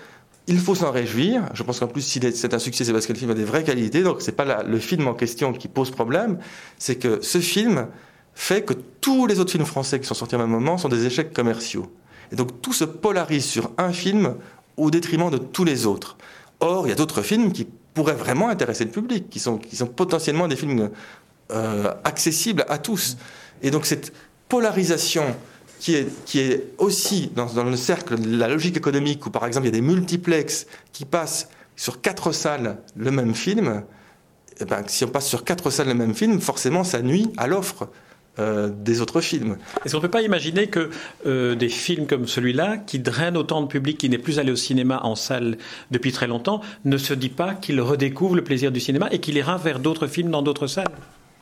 Il 0.48 0.60
faut 0.60 0.75
s'en 0.75 0.91
réjouir. 0.91 1.44
Je 1.53 1.63
pense 1.63 1.80
qu'en 1.80 1.88
plus, 1.88 2.01
si 2.01 2.20
c'est 2.34 2.53
un 2.53 2.60
succès, 2.60 2.84
c'est 2.84 2.91
parce 2.91 3.06
que 3.06 3.13
le 3.13 3.20
film 3.20 3.32
a 3.32 3.36
des 3.36 3.46
vraies 3.46 3.63
qualités. 3.63 4.03
Donc, 4.03 4.22
c'est 4.22 4.34
pas 4.34 4.63
le 4.63 4.80
film 4.80 5.08
en 5.08 5.13
question 5.13 5.53
qui 5.53 5.68
pose 5.68 5.91
problème. 5.91 6.39
C'est 6.77 6.96
que 6.96 7.20
ce 7.22 7.39
film 7.39 7.88
fait 8.34 8.63
que 8.63 8.74
tous 8.74 9.27
les 9.27 9.39
autres 9.39 9.51
films 9.51 9.65
français 9.65 10.00
qui 10.00 10.08
sont 10.08 10.13
sortis 10.13 10.36
à 10.36 10.39
un 10.39 10.48
moment 10.48 10.77
sont 10.77 10.89
des 10.89 11.06
échecs 11.06 11.34
commerciaux. 11.34 11.91
Et 12.32 12.36
donc, 12.36 12.62
tout 12.62 12.74
se 12.74 12.86
polarise 12.86 13.46
sur 13.46 13.72
un 13.77 13.94
film 13.94 14.36
au 14.77 14.89
détriment 14.89 15.30
de 15.30 15.38
tous 15.38 15.63
les 15.63 15.86
autres. 15.86 16.18
Or, 16.62 16.86
il 16.86 16.89
y 16.89 16.94
a 16.94 16.96
d'autres 16.96 17.22
films 17.24 17.51
qui 17.51 17.68
pourraient 17.94 18.15
vraiment 18.15 18.50
intéresser 18.50 18.86
le 18.86 18.91
public, 18.91 19.30
qui 19.30 19.39
sont, 19.39 19.58
qui 19.58 19.75
sont 19.75 19.88
potentiellement 19.88 20.48
des 20.48 20.56
films 20.56 20.91
euh, 21.51 21.94
accessibles 22.03 22.65
à 22.70 22.77
tous. 22.77 23.18
Et 23.62 23.72
donc, 23.72 23.86
cette 23.86 24.13
polarisation 24.48 25.36
qui 25.80 25.96
est, 25.96 26.25
qui 26.25 26.39
est 26.39 26.68
aussi 26.77 27.32
dans, 27.36 27.48
dans, 27.48 27.63
le 27.63 27.75
cercle 27.75 28.20
de 28.20 28.38
la 28.38 28.48
logique 28.48 28.77
économique, 28.77 29.25
où 29.25 29.32
par 29.32 29.46
exemple 29.46 29.65
il 29.65 29.74
y 29.74 29.77
a 29.77 29.80
des 29.80 29.86
multiplexes 29.86 30.68
qui 30.94 31.06
passent 31.06 31.50
sur 31.75 32.01
quatre 32.01 32.32
salles 32.32 32.77
le 32.96 33.10
même 33.10 33.34
film, 33.34 33.84
eh 34.60 34.65
ben, 34.65 34.84
si 34.86 35.03
on 35.03 35.08
passe 35.08 35.27
sur 35.27 35.44
quatre 35.44 35.72
salles 35.72 35.88
le 35.88 35.96
même 35.96 36.13
film, 36.13 36.39
forcément 36.39 36.84
ça 36.84 37.01
nuit 37.01 37.34
à 37.38 37.48
l'offre 37.48 37.89
euh, 38.39 38.69
des 38.73 39.01
autres 39.01 39.19
films. 39.19 39.57
Est-ce 39.83 39.91
qu'on 39.91 39.97
ne 39.97 40.03
peut 40.03 40.09
pas 40.09 40.21
imaginer 40.21 40.67
que 40.67 40.89
euh, 41.25 41.53
des 41.53 41.67
films 41.67 42.07
comme 42.07 42.27
celui-là, 42.27 42.77
qui 42.77 42.97
drainent 42.97 43.35
autant 43.35 43.61
de 43.61 43.67
public 43.67 43.97
qui 43.97 44.07
n'est 44.07 44.17
plus 44.17 44.39
allé 44.39 44.53
au 44.53 44.55
cinéma 44.55 45.01
en 45.03 45.15
salle 45.15 45.57
depuis 45.91 46.13
très 46.13 46.27
longtemps, 46.27 46.61
ne 46.85 46.97
se 46.97 47.13
dit 47.13 47.27
pas 47.27 47.53
qu'il 47.53 47.81
redécouvre 47.81 48.35
le 48.35 48.41
plaisir 48.41 48.71
du 48.71 48.79
cinéma 48.79 49.09
et 49.11 49.19
qu'il 49.19 49.35
ira 49.35 49.57
vers 49.57 49.79
d'autres 49.79 50.07
films 50.07 50.31
dans 50.31 50.41
d'autres 50.41 50.67
salles? 50.67 50.88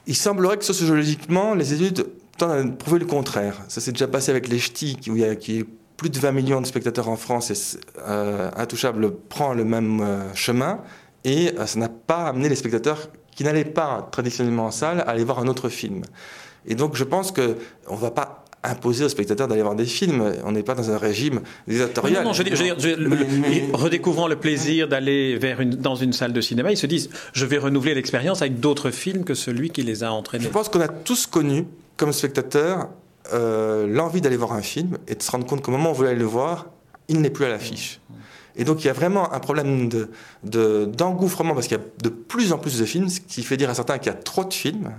Il 0.08 0.16
semblerait 0.16 0.58
que 0.58 0.66
sociologiquement, 0.66 1.54
les 1.54 1.76
études 1.76 2.08
a 2.42 2.64
prouvé 2.64 2.98
le 2.98 3.06
contraire. 3.06 3.62
Ça 3.68 3.82
s'est 3.82 3.92
déjà 3.92 4.08
passé 4.08 4.32
avec 4.32 4.48
les 4.48 4.58
ch'tis, 4.58 4.98
où 5.10 5.16
il 5.16 5.22
y 5.22 5.26
a 5.26 5.36
qui 5.36 5.66
plus 5.96 6.10
de 6.10 6.18
20 6.18 6.32
millions 6.32 6.60
de 6.60 6.66
spectateurs 6.66 7.08
en 7.08 7.18
France 7.18 7.52
et 7.52 7.80
euh, 8.08 8.50
Intouchable 8.58 9.12
prend 9.30 9.54
le 9.54 9.64
même 9.64 10.04
chemin. 10.34 10.80
Et 11.24 11.52
ça 11.68 11.78
n'a 11.78 11.90
pas 11.90 12.30
amené 12.30 12.50
les 12.50 12.56
spectateurs 12.56 13.10
qui 13.36 13.44
n'allaient 13.44 13.64
pas 13.64 14.08
traditionnellement 14.12 14.66
en 14.66 14.72
salle 14.72 15.02
à 15.02 15.12
aller 15.12 15.24
voir 15.24 15.38
un 15.38 15.48
autre 15.48 15.70
film. 15.70 16.02
Et 16.66 16.76
donc 16.76 16.96
je 16.96 17.04
pense 17.04 17.32
qu'on 17.32 17.56
ne 17.92 18.00
va 18.00 18.12
pas 18.12 18.46
imposer 18.64 19.06
aux 19.06 19.10
spectateurs 19.10 19.48
d'aller 19.48 19.62
voir 19.62 19.76
des 19.76 19.86
films. 19.86 20.34
On 20.44 20.52
n'est 20.52 20.64
pas 20.64 20.76
dans 20.76 20.92
un 20.92 20.98
régime 20.98 21.42
dictatorial. 21.68 22.24
Non, 22.24 22.30
non, 22.30 22.34
je, 22.34 22.44
je, 22.44 23.76
redécouvrant 23.76 24.28
le 24.28 24.36
plaisir 24.36 24.88
d'aller 24.88 25.38
vers 25.38 25.62
une, 25.62 25.72
dans 25.72 25.96
une 25.96 26.14
salle 26.14 26.34
de 26.34 26.42
cinéma, 26.42 26.72
ils 26.72 26.78
se 26.78 26.88
disent 26.88 27.10
je 27.34 27.46
vais 27.46 27.58
renouveler 27.58 27.94
l'expérience 27.94 28.42
avec 28.42 28.60
d'autres 28.60 28.92
films 28.92 29.24
que 29.24 29.34
celui 29.34 29.70
qui 29.70 29.84
les 29.84 30.04
a 30.04 30.12
entraînés. 30.12 30.44
Je 30.44 30.50
pense 30.50 30.70
qu'on 30.70 30.82
a 30.82 30.90
tous 30.90 31.26
connu 31.26 31.66
comme 31.98 32.14
spectateur, 32.14 32.90
euh, 33.34 33.88
l'envie 33.88 34.22
d'aller 34.22 34.38
voir 34.38 34.54
un 34.54 34.62
film 34.62 34.98
et 35.08 35.16
de 35.16 35.22
se 35.22 35.30
rendre 35.32 35.46
compte 35.46 35.62
qu'au 35.62 35.72
moment 35.72 35.90
où 35.90 35.92
on 35.92 35.96
voulait 35.96 36.10
aller 36.10 36.20
le 36.20 36.26
voir, 36.26 36.68
il 37.10 37.22
n'est 37.22 37.30
plus 37.30 37.46
à 37.46 37.50
l'affiche. 37.50 38.00
Et 38.56 38.64
donc 38.64 38.84
il 38.84 38.88
y 38.88 38.90
a 38.90 38.94
vraiment 38.94 39.32
un 39.34 39.40
problème 39.40 39.90
d'engouffrement 40.44 41.52
de, 41.52 41.56
parce 41.56 41.68
qu'il 41.68 41.78
y 41.78 41.80
a 41.80 41.84
de 42.04 42.10
plus 42.10 42.52
en 42.52 42.58
plus 42.58 42.80
de 42.80 42.86
films, 42.86 43.10
ce 43.10 43.20
qui 43.20 43.44
fait 43.44 43.58
dire 43.58 43.70
à 43.70 43.74
certains 43.74 43.98
qu'il 44.00 44.12
y 44.12 44.16
a 44.16 44.18
trop 44.18 44.44
de 44.44 44.54
films. 44.54 44.92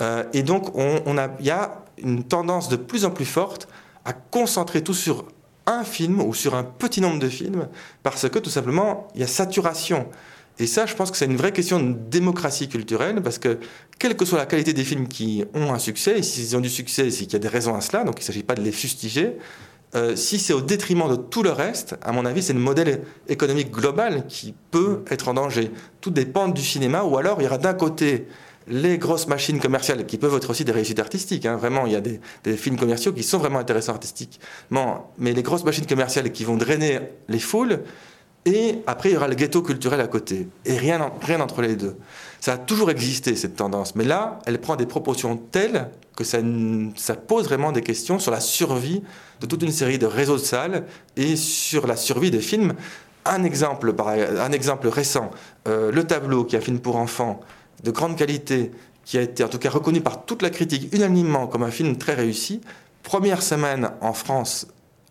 Euh, 0.00 0.24
et 0.32 0.42
donc 0.42 0.76
on, 0.76 1.18
a, 1.18 1.28
il 1.40 1.46
y 1.46 1.50
a 1.50 1.84
une 1.98 2.24
tendance 2.24 2.68
de 2.68 2.76
plus 2.76 3.04
en 3.04 3.10
plus 3.10 3.24
forte 3.24 3.68
à 4.04 4.12
concentrer 4.12 4.82
tout 4.82 4.94
sur 4.94 5.26
un 5.66 5.84
film 5.84 6.20
ou 6.20 6.34
sur 6.34 6.54
un 6.54 6.64
petit 6.64 7.00
nombre 7.00 7.18
de 7.18 7.28
films 7.28 7.68
parce 8.02 8.28
que 8.28 8.38
tout 8.38 8.50
simplement 8.50 9.08
il 9.14 9.20
y 9.20 9.24
a 9.24 9.28
saturation. 9.28 10.08
Et 10.58 10.66
ça, 10.68 10.86
je 10.86 10.94
pense 10.94 11.10
que 11.10 11.16
c'est 11.16 11.24
une 11.24 11.36
vraie 11.36 11.52
question 11.52 11.80
de 11.80 11.92
démocratie 11.92 12.68
culturelle, 12.68 13.20
parce 13.22 13.38
que 13.38 13.58
quelle 13.98 14.16
que 14.16 14.24
soit 14.24 14.38
la 14.38 14.46
qualité 14.46 14.72
des 14.72 14.84
films 14.84 15.08
qui 15.08 15.44
ont 15.52 15.74
un 15.74 15.80
succès, 15.80 16.18
et 16.18 16.22
s'ils 16.22 16.56
ont 16.56 16.60
du 16.60 16.68
succès, 16.68 17.10
c'est 17.10 17.24
qu'il 17.24 17.32
y 17.32 17.36
a 17.36 17.40
des 17.40 17.48
raisons 17.48 17.74
à 17.74 17.80
cela, 17.80 18.04
donc 18.04 18.18
il 18.18 18.22
ne 18.22 18.26
s'agit 18.26 18.44
pas 18.44 18.54
de 18.54 18.62
les 18.62 18.70
fustiger, 18.70 19.36
euh, 19.96 20.16
si 20.16 20.38
c'est 20.38 20.52
au 20.52 20.60
détriment 20.60 21.08
de 21.08 21.16
tout 21.16 21.42
le 21.42 21.50
reste, 21.50 21.96
à 22.02 22.12
mon 22.12 22.24
avis, 22.24 22.42
c'est 22.42 22.52
le 22.52 22.60
modèle 22.60 23.02
économique 23.28 23.70
global 23.70 24.26
qui 24.28 24.54
peut 24.70 25.02
être 25.08 25.28
en 25.28 25.34
danger. 25.34 25.70
Tout 26.00 26.10
dépend 26.10 26.48
du 26.48 26.62
cinéma, 26.62 27.04
ou 27.04 27.16
alors 27.16 27.40
il 27.40 27.44
y 27.44 27.46
aura 27.46 27.58
d'un 27.58 27.74
côté 27.74 28.26
les 28.68 28.98
grosses 28.98 29.26
machines 29.26 29.60
commerciales 29.60 30.06
qui 30.06 30.18
peuvent 30.18 30.34
être 30.36 30.50
aussi 30.50 30.64
des 30.64 30.72
réussites 30.72 30.98
artistiques. 30.98 31.46
Hein. 31.46 31.56
Vraiment, 31.56 31.86
il 31.86 31.92
y 31.92 31.96
a 31.96 32.00
des, 32.00 32.20
films 32.56 32.76
commerciaux 32.76 33.12
qui 33.12 33.22
sont 33.22 33.38
vraiment 33.38 33.58
intéressants 33.58 33.92
artistiquement. 33.92 35.12
Mais 35.18 35.32
les 35.32 35.42
grosses 35.42 35.64
machines 35.64 35.86
commerciales 35.86 36.32
qui 36.32 36.44
vont 36.44 36.56
drainer 36.56 37.00
les 37.28 37.38
foules, 37.38 37.80
et 38.46 38.82
après, 38.86 39.10
il 39.10 39.14
y 39.14 39.16
aura 39.16 39.28
le 39.28 39.34
ghetto 39.34 39.62
culturel 39.62 40.00
à 40.00 40.06
côté. 40.06 40.48
Et 40.66 40.76
rien, 40.76 41.10
rien 41.22 41.40
entre 41.40 41.62
les 41.62 41.76
deux. 41.76 41.96
Ça 42.40 42.54
a 42.54 42.58
toujours 42.58 42.90
existé, 42.90 43.36
cette 43.36 43.56
tendance. 43.56 43.94
Mais 43.94 44.04
là, 44.04 44.38
elle 44.44 44.60
prend 44.60 44.76
des 44.76 44.84
proportions 44.84 45.36
telles 45.36 45.88
que 46.14 46.24
ça, 46.24 46.38
ça 46.94 47.14
pose 47.14 47.46
vraiment 47.46 47.72
des 47.72 47.80
questions 47.80 48.18
sur 48.18 48.30
la 48.30 48.40
survie 48.40 49.02
de 49.40 49.46
toute 49.46 49.62
une 49.62 49.72
série 49.72 49.98
de 49.98 50.06
réseaux 50.06 50.36
de 50.36 50.42
salles 50.42 50.84
et 51.16 51.36
sur 51.36 51.86
la 51.86 51.96
survie 51.96 52.30
des 52.30 52.40
films. 52.40 52.74
Un 53.24 53.44
exemple, 53.44 53.94
un 53.98 54.52
exemple 54.52 54.88
récent, 54.88 55.30
euh, 55.66 55.90
Le 55.90 56.04
Tableau, 56.04 56.44
qui 56.44 56.56
est 56.56 56.58
un 56.58 56.62
film 56.62 56.78
pour 56.78 56.96
enfants 56.96 57.40
de 57.84 57.90
grande 57.90 58.16
qualité, 58.16 58.72
qui 59.04 59.18
a 59.18 59.22
été 59.22 59.44
en 59.44 59.48
tout 59.48 59.58
cas 59.58 59.70
reconnu 59.70 60.00
par 60.00 60.24
toute 60.24 60.42
la 60.42 60.50
critique 60.50 60.92
unanimement 60.92 61.46
comme 61.46 61.62
un 61.62 61.70
film 61.70 61.96
très 61.96 62.14
réussi. 62.14 62.60
Première 63.02 63.42
semaine 63.42 63.90
en 64.00 64.14
France, 64.14 64.66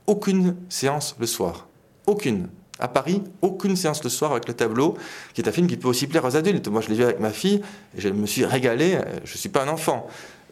aucune 0.07 0.55
séance 0.67 1.15
le 1.19 1.27
soir. 1.27 1.67
Aucune 2.07 2.49
à 2.79 2.87
Paris, 2.87 3.21
aucune 3.41 3.75
séance 3.75 4.03
le 4.03 4.09
soir 4.09 4.31
avec 4.31 4.47
le 4.47 4.53
tableau, 4.55 4.97
qui 5.33 5.41
est 5.41 5.47
un 5.47 5.51
film 5.51 5.67
qui 5.67 5.77
peut 5.77 5.87
aussi 5.87 6.07
plaire 6.07 6.25
aux 6.25 6.35
adultes. 6.35 6.67
Moi, 6.67 6.81
je 6.81 6.89
l'ai 6.89 6.95
vu 6.95 7.03
avec 7.03 7.19
ma 7.19 7.29
fille, 7.29 7.61
et 7.95 8.01
je 8.01 8.09
me 8.09 8.25
suis 8.25 8.45
régalé, 8.45 8.97
je 9.23 9.31
ne 9.31 9.37
suis 9.37 9.49
pas 9.49 9.63
un 9.63 9.67
enfant. 9.67 10.07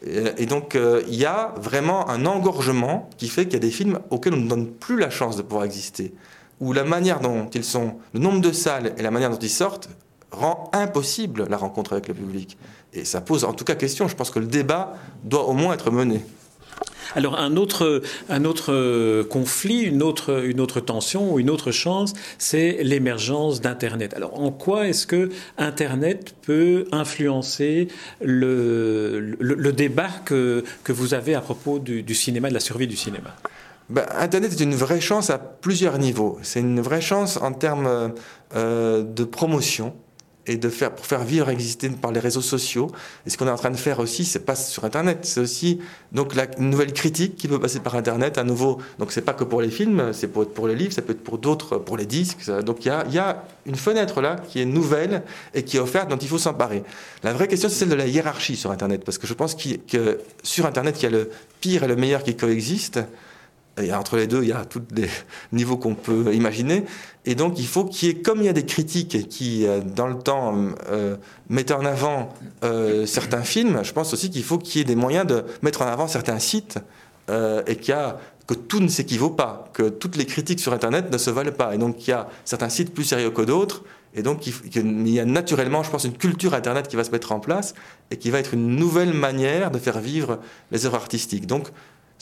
Et, 0.06 0.46
donc, 0.46 0.74
euh, 0.74 1.02
il 1.08 1.14
y 1.14 1.26
a 1.26 1.54
vraiment 1.58 2.08
un 2.08 2.24
engorgement 2.26 3.08
qui 3.18 3.28
fait 3.28 3.44
qu'il 3.44 3.54
y 3.54 3.56
a 3.56 3.60
des 3.60 3.70
films 3.70 4.00
auxquels 4.10 4.34
on 4.34 4.38
ne 4.38 4.48
donne 4.48 4.68
plus 4.68 4.98
la 4.98 5.10
chance 5.10 5.36
de 5.36 5.42
pouvoir 5.42 5.64
exister, 5.64 6.14
où 6.60 6.72
la 6.72 6.84
manière 6.84 7.20
dont 7.20 7.48
ils 7.54 7.64
sont, 7.64 7.96
le 8.14 8.20
nombre 8.20 8.40
de 8.40 8.52
salles 8.52 8.94
et 8.96 9.02
la 9.02 9.10
manière 9.10 9.30
dont 9.30 9.38
ils 9.38 9.50
sortent, 9.50 9.88
rend 10.32 10.70
impossible 10.72 11.46
la 11.48 11.56
rencontre 11.56 11.92
avec 11.92 12.08
le 12.08 12.14
public. 12.14 12.56
Et 12.92 13.04
ça 13.04 13.20
pose 13.20 13.44
en 13.44 13.52
tout 13.52 13.64
cas 13.64 13.74
question, 13.74 14.08
je 14.08 14.16
pense 14.16 14.30
que 14.30 14.38
le 14.38 14.46
débat 14.46 14.94
doit 15.24 15.44
au 15.44 15.52
moins 15.52 15.74
être 15.74 15.90
mené. 15.90 16.22
Alors 17.14 17.38
un 17.38 17.56
autre, 17.56 18.02
un 18.28 18.44
autre 18.44 18.72
euh, 18.72 19.24
conflit, 19.24 19.82
une 19.82 20.02
autre, 20.02 20.44
une 20.44 20.60
autre 20.60 20.80
tension 20.80 21.38
une 21.38 21.50
autre 21.50 21.70
chance, 21.70 22.14
c'est 22.38 22.78
l'émergence 22.82 23.60
d'Internet. 23.60 24.14
Alors 24.14 24.40
en 24.40 24.50
quoi 24.50 24.88
est-ce 24.88 25.06
que 25.06 25.30
Internet 25.58 26.34
peut 26.42 26.86
influencer 26.92 27.88
le, 28.20 29.36
le, 29.38 29.72
débat 29.72 30.10
que, 30.24 30.64
que, 30.84 30.92
vous 30.92 31.14
avez 31.14 31.34
à 31.34 31.40
propos 31.40 31.78
du, 31.78 32.14
cinéma, 32.14 32.48
de 32.48 32.54
la 32.54 32.60
survie 32.60 32.86
du 32.86 32.96
cinéma? 32.96 33.34
Ben, 33.90 34.06
Internet 34.16 34.52
est 34.52 34.62
une 34.62 34.74
vraie 34.74 35.00
chance 35.00 35.28
à 35.28 35.38
plusieurs 35.38 35.98
niveaux. 35.98 36.38
C'est 36.42 36.60
une 36.60 36.80
vraie 36.80 37.00
chance 37.00 37.36
en 37.36 37.52
termes 37.52 38.14
euh, 38.54 39.02
de 39.02 39.24
promotion 39.24 39.94
et 40.46 40.56
de 40.56 40.68
faire, 40.68 40.92
pour 40.94 41.06
faire 41.06 41.22
vivre, 41.22 41.48
exister 41.48 41.88
par 41.88 42.10
les 42.10 42.20
réseaux 42.20 42.42
sociaux. 42.42 42.90
Et 43.26 43.30
ce 43.30 43.36
qu'on 43.36 43.46
est 43.46 43.50
en 43.50 43.56
train 43.56 43.70
de 43.70 43.76
faire 43.76 44.00
aussi, 44.00 44.24
c'est 44.24 44.44
pas 44.44 44.56
sur 44.56 44.84
Internet, 44.84 45.20
c'est 45.22 45.40
aussi 45.40 45.80
donc 46.10 46.34
la 46.34 46.46
une 46.58 46.70
nouvelle 46.70 46.92
critique 46.92 47.36
qui 47.36 47.48
peut 47.48 47.60
passer 47.60 47.80
par 47.80 47.94
Internet, 47.94 48.38
à 48.38 48.44
nouveau. 48.44 48.78
Donc 48.98 49.12
c'est 49.12 49.22
pas 49.22 49.34
que 49.34 49.44
pour 49.44 49.62
les 49.62 49.70
films, 49.70 50.12
c'est 50.12 50.28
pour, 50.28 50.48
pour 50.48 50.66
les 50.66 50.74
livres, 50.74 50.92
ça 50.92 51.02
peut 51.02 51.12
être 51.12 51.22
pour 51.22 51.38
d'autres, 51.38 51.78
pour 51.78 51.96
les 51.96 52.06
disques. 52.06 52.50
Donc 52.62 52.84
il 52.84 52.88
y 52.88 52.90
a, 52.90 53.06
y 53.08 53.18
a 53.18 53.44
une 53.66 53.76
fenêtre 53.76 54.20
là 54.20 54.36
qui 54.36 54.60
est 54.60 54.64
nouvelle 54.64 55.22
et 55.54 55.62
qui 55.62 55.76
est 55.76 55.80
offerte, 55.80 56.10
dont 56.10 56.16
il 56.16 56.28
faut 56.28 56.38
s'emparer. 56.38 56.82
La 57.22 57.32
vraie 57.32 57.48
question, 57.48 57.68
c'est 57.68 57.76
celle 57.76 57.90
de 57.90 57.94
la 57.94 58.06
hiérarchie 58.06 58.56
sur 58.56 58.70
Internet, 58.70 59.04
parce 59.04 59.18
que 59.18 59.26
je 59.26 59.34
pense 59.34 59.54
que 59.54 60.18
sur 60.42 60.66
Internet, 60.66 60.96
il 61.00 61.02
y 61.04 61.06
a 61.06 61.10
le 61.10 61.30
pire 61.60 61.84
et 61.84 61.88
le 61.88 61.96
meilleur 61.96 62.22
qui 62.22 62.36
coexistent. 62.36 63.00
Et 63.80 63.92
entre 63.94 64.16
les 64.16 64.26
deux, 64.26 64.42
il 64.42 64.50
y 64.50 64.52
a 64.52 64.64
tous 64.64 64.82
les 64.94 65.08
niveaux 65.52 65.76
qu'on 65.76 65.94
peut 65.94 66.34
imaginer. 66.34 66.84
Et 67.24 67.34
donc, 67.34 67.58
il 67.58 67.66
faut 67.66 67.84
qu'il 67.84 68.08
y 68.08 68.10
ait, 68.10 68.14
comme 68.16 68.40
il 68.40 68.44
y 68.44 68.48
a 68.48 68.52
des 68.52 68.66
critiques 68.66 69.28
qui, 69.28 69.66
euh, 69.66 69.80
dans 69.80 70.08
le 70.08 70.18
temps, 70.18 70.54
euh, 70.90 71.16
mettent 71.48 71.70
en 71.70 71.84
avant 71.84 72.34
euh, 72.64 73.06
certains 73.06 73.42
films, 73.42 73.80
je 73.82 73.92
pense 73.92 74.12
aussi 74.12 74.30
qu'il 74.30 74.44
faut 74.44 74.58
qu'il 74.58 74.78
y 74.78 74.82
ait 74.82 74.86
des 74.86 74.96
moyens 74.96 75.26
de 75.26 75.44
mettre 75.62 75.82
en 75.82 75.86
avant 75.86 76.06
certains 76.06 76.38
sites 76.38 76.78
et 77.66 77.76
qu'il 77.76 77.94
y 77.94 77.96
a, 77.96 78.18
que 78.46 78.52
tout 78.52 78.80
ne 78.80 78.88
s'équivaut 78.88 79.30
pas, 79.30 79.70
que 79.72 79.88
toutes 79.88 80.16
les 80.16 80.26
critiques 80.26 80.60
sur 80.60 80.74
Internet 80.74 81.10
ne 81.10 81.16
se 81.16 81.30
valent 81.30 81.52
pas. 81.52 81.74
Et 81.74 81.78
donc, 81.78 82.06
il 82.06 82.10
y 82.10 82.12
a 82.12 82.28
certains 82.44 82.68
sites 82.68 82.92
plus 82.92 83.04
sérieux 83.04 83.30
que 83.30 83.40
d'autres. 83.40 83.84
Et 84.14 84.22
donc, 84.22 84.46
il 84.46 85.08
y 85.08 85.20
a 85.20 85.24
naturellement, 85.24 85.82
je 85.82 85.90
pense, 85.90 86.04
une 86.04 86.16
culture 86.16 86.52
Internet 86.52 86.88
qui 86.88 86.96
va 86.96 87.04
se 87.04 87.10
mettre 87.10 87.32
en 87.32 87.40
place 87.40 87.74
et 88.10 88.18
qui 88.18 88.30
va 88.30 88.38
être 88.38 88.52
une 88.52 88.76
nouvelle 88.76 89.14
manière 89.14 89.70
de 89.70 89.78
faire 89.78 90.00
vivre 90.00 90.40
les 90.70 90.84
œuvres 90.84 90.96
artistiques. 90.96 91.46
Donc, 91.46 91.68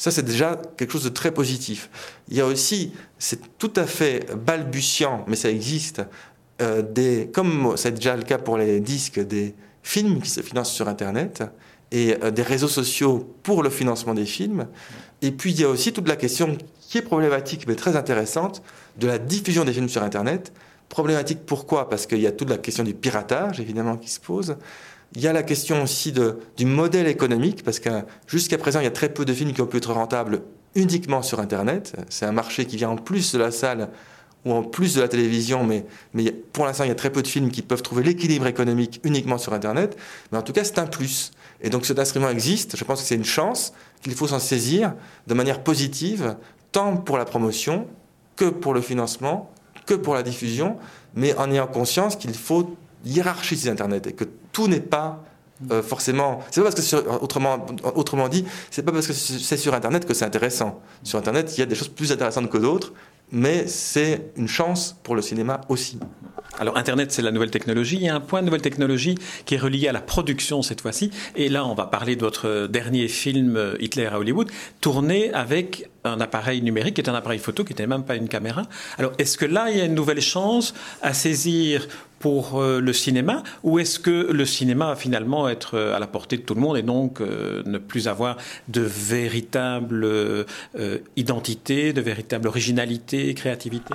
ça, 0.01 0.11
c'est 0.11 0.23
déjà 0.23 0.59
quelque 0.79 0.93
chose 0.93 1.05
de 1.05 1.11
très 1.11 1.31
positif. 1.31 1.91
Il 2.31 2.37
y 2.39 2.41
a 2.41 2.47
aussi, 2.47 2.95
c'est 3.19 3.59
tout 3.59 3.73
à 3.77 3.85
fait 3.85 4.35
balbutiant, 4.35 5.27
mais 5.29 5.37
ça 5.37 5.51
existe, 5.51 6.01
euh, 6.63 6.81
des, 6.81 7.29
comme 7.35 7.75
c'est 7.77 7.91
déjà 7.93 8.17
le 8.17 8.23
cas 8.23 8.39
pour 8.39 8.57
les 8.57 8.81
disques, 8.81 9.21
des 9.21 9.55
films 9.83 10.23
qui 10.23 10.31
se 10.31 10.41
financent 10.41 10.73
sur 10.73 10.89
Internet 10.89 11.43
et 11.93 12.17
euh, 12.23 12.31
des 12.31 12.41
réseaux 12.41 12.67
sociaux 12.67 13.31
pour 13.43 13.63
le 13.63 13.69
financement 13.69 14.15
des 14.15 14.25
films. 14.25 14.69
Et 15.21 15.33
puis, 15.33 15.51
il 15.51 15.61
y 15.61 15.65
a 15.65 15.69
aussi 15.69 15.93
toute 15.93 16.09
la 16.09 16.17
question 16.17 16.57
qui 16.81 16.97
est 16.97 17.03
problématique, 17.03 17.67
mais 17.69 17.75
très 17.75 17.95
intéressante, 17.95 18.63
de 18.97 19.07
la 19.07 19.19
diffusion 19.19 19.67
des 19.67 19.75
films 19.75 19.91
sur 19.91 20.03
Internet. 20.03 20.51
Problématique 20.89 21.41
pourquoi? 21.45 21.91
Parce 21.91 22.07
qu'il 22.07 22.23
y 22.23 22.27
a 22.27 22.33
toute 22.33 22.49
la 22.49 22.57
question 22.57 22.85
du 22.85 22.95
piratage, 22.95 23.61
évidemment, 23.61 23.99
qui 23.99 24.09
se 24.09 24.19
pose. 24.19 24.57
Il 25.17 25.23
y 25.23 25.27
a 25.27 25.33
la 25.33 25.43
question 25.43 25.83
aussi 25.83 26.13
du 26.13 26.67
modèle 26.67 27.09
économique, 27.09 27.65
parce 27.65 27.81
que 27.81 27.91
jusqu'à 28.27 28.59
présent, 28.59 28.81
il 28.81 28.85
y 28.85 28.87
a 28.87 28.93
très 28.93 29.09
peu 29.09 29.25
de 29.25 29.33
films 29.33 29.53
qui 29.53 29.61
ont 29.61 29.67
pu 29.67 29.79
être 29.79 29.93
rentables 29.93 30.43
uniquement 30.77 31.23
sur 31.23 31.41
Internet. 31.41 31.97
C'est 32.09 32.27
un 32.27 32.33
marché 32.33 32.65
qui 32.65 32.77
vient 32.77 32.91
en 32.91 32.97
plus 32.97 33.33
de 33.33 33.39
la 33.39 33.51
salle 33.51 33.89
ou 34.45 34.53
en 34.53 34.63
plus 34.63 34.95
de 34.95 35.01
la 35.01 35.09
télévision, 35.09 35.65
mais, 35.65 35.85
mais 36.15 36.31
pour 36.31 36.65
l'instant, 36.65 36.85
il 36.85 36.89
y 36.89 36.93
a 36.93 36.95
très 36.95 37.11
peu 37.11 37.23
de 37.23 37.27
films 37.27 37.51
qui 37.51 37.63
peuvent 37.63 37.83
trouver 37.83 38.03
l'équilibre 38.05 38.47
économique 38.47 39.01
uniquement 39.05 39.37
sur 39.37 39.53
Internet. 39.53 39.99
Mais 40.33 40.39
en 40.39 40.43
tout 40.43 40.53
cas, 40.53 40.65
c'est 40.65 40.79
un 40.79 40.87
plus. 40.87 41.33
Et 41.61 41.71
donc 41.71 41.85
cet 41.85 41.99
instrument 41.99 42.31
existe. 42.31 42.77
Je 42.77 42.85
pense 42.85 43.03
que 43.03 43.07
c'est 43.07 43.17
une 43.17 43.25
chance 43.25 43.73
qu'il 44.03 44.15
faut 44.15 44.29
s'en 44.29 44.39
saisir 44.39 44.95
de 45.27 45.35
manière 45.35 45.63
positive, 45.63 46.37
tant 46.73 46.97
pour 46.97 47.19
la 47.19 47.25
promotion 47.25 47.87
que 48.37 48.47
pour 48.47 48.73
le 48.73 48.81
financement, 48.81 49.51
que 49.87 49.95
pour 49.95 50.15
la 50.15 50.23
diffusion, 50.23 50.79
mais 51.15 51.35
en 51.37 51.51
ayant 51.51 51.67
conscience 51.67 52.17
qu'il 52.17 52.33
faut 52.33 52.77
hiérarchiser 53.05 53.69
Internet 53.69 54.07
et 54.07 54.13
que 54.13 54.25
tout 54.53 54.69
n'est 54.69 54.81
pas 54.81 55.25
euh, 55.71 55.83
forcément. 55.83 56.41
C'est 56.51 56.63
pas 56.63 56.71
parce 56.71 56.91
que 56.91 56.97
autrement, 57.23 57.67
autrement 57.95 58.29
dit, 58.29 58.47
c'est 58.71 58.83
pas 58.83 58.93
parce 58.93 59.07
que 59.07 59.13
c'est 59.13 59.59
sur 59.59 59.75
Internet 59.75 60.07
que 60.07 60.15
c'est 60.15 60.25
intéressant. 60.25 60.81
Sur 61.03 61.19
Internet, 61.19 61.53
il 61.57 61.61
y 61.61 61.63
a 61.63 61.67
des 61.67 61.75
choses 61.75 61.89
plus 61.89 62.13
intéressantes 62.13 62.49
que 62.49 62.57
d'autres, 62.57 62.95
mais 63.31 63.67
c'est 63.67 64.33
une 64.37 64.49
chance 64.49 64.97
pour 65.03 65.15
le 65.15 65.21
cinéma 65.21 65.61
aussi. 65.69 65.99
Alors 66.59 66.79
Internet, 66.79 67.13
c'est 67.13 67.21
la 67.21 67.31
nouvelle 67.31 67.51
technologie. 67.51 67.97
Il 67.97 68.03
y 68.03 68.09
a 68.09 68.15
un 68.15 68.21
point 68.21 68.41
de 68.41 68.47
nouvelle 68.47 68.63
technologie 68.63 69.17
qui 69.45 69.55
est 69.55 69.59
relié 69.59 69.87
à 69.87 69.93
la 69.93 70.01
production 70.01 70.63
cette 70.63 70.81
fois-ci. 70.81 71.11
Et 71.37 71.51
là, 71.51 71.67
on 71.67 71.75
va 71.75 71.85
parler 71.85 72.17
de 72.17 72.23
votre 72.23 72.67
dernier 72.67 73.07
film 73.09 73.57
euh, 73.57 73.77
Hitler 73.81 74.07
à 74.07 74.19
Hollywood, 74.19 74.51
tourné 74.81 75.31
avec 75.35 75.90
un 76.05 76.21
appareil 76.21 76.63
numérique 76.63 76.95
qui 76.95 77.01
est 77.01 77.09
un 77.09 77.15
appareil 77.15 77.39
photo 77.39 77.65
qui 77.65 77.73
n'était 77.73 77.87
même 77.87 78.05
pas 78.05 78.17
une 78.17 78.29
caméra. 78.29 78.63
Alors 78.99 79.13
est-ce 79.19 79.37
que 79.37 79.45
là, 79.45 79.71
il 79.71 79.79
y 79.79 79.81
a 79.81 79.85
une 79.85 79.95
nouvelle 79.95 80.21
chance 80.21 80.75
à 81.03 81.13
saisir 81.13 81.89
pour 82.19 82.61
euh, 82.61 82.81
le 82.81 82.93
cinéma 82.93 83.43
ou 83.63 83.79
est-ce 83.79 83.99
que 83.99 84.31
le 84.31 84.45
cinéma 84.45 84.87
va 84.89 84.97
finalement 84.97 85.49
être 85.49 85.77
euh, 85.77 85.97
à 85.97 85.99
la 85.99 86.07
portée 86.07 86.37
de 86.37 86.43
tout 86.43 86.55
le 86.55 86.61
monde 86.61 86.77
et 86.77 86.83
donc 86.83 87.21
ne 87.21 87.79
plus 87.79 88.09
avoir 88.09 88.37
de 88.69 88.81
véritable 88.81 90.07
identité, 91.17 91.93
de 91.93 92.01
véritable 92.01 92.49
originalité, 92.49 93.33
créativité? 93.35 93.95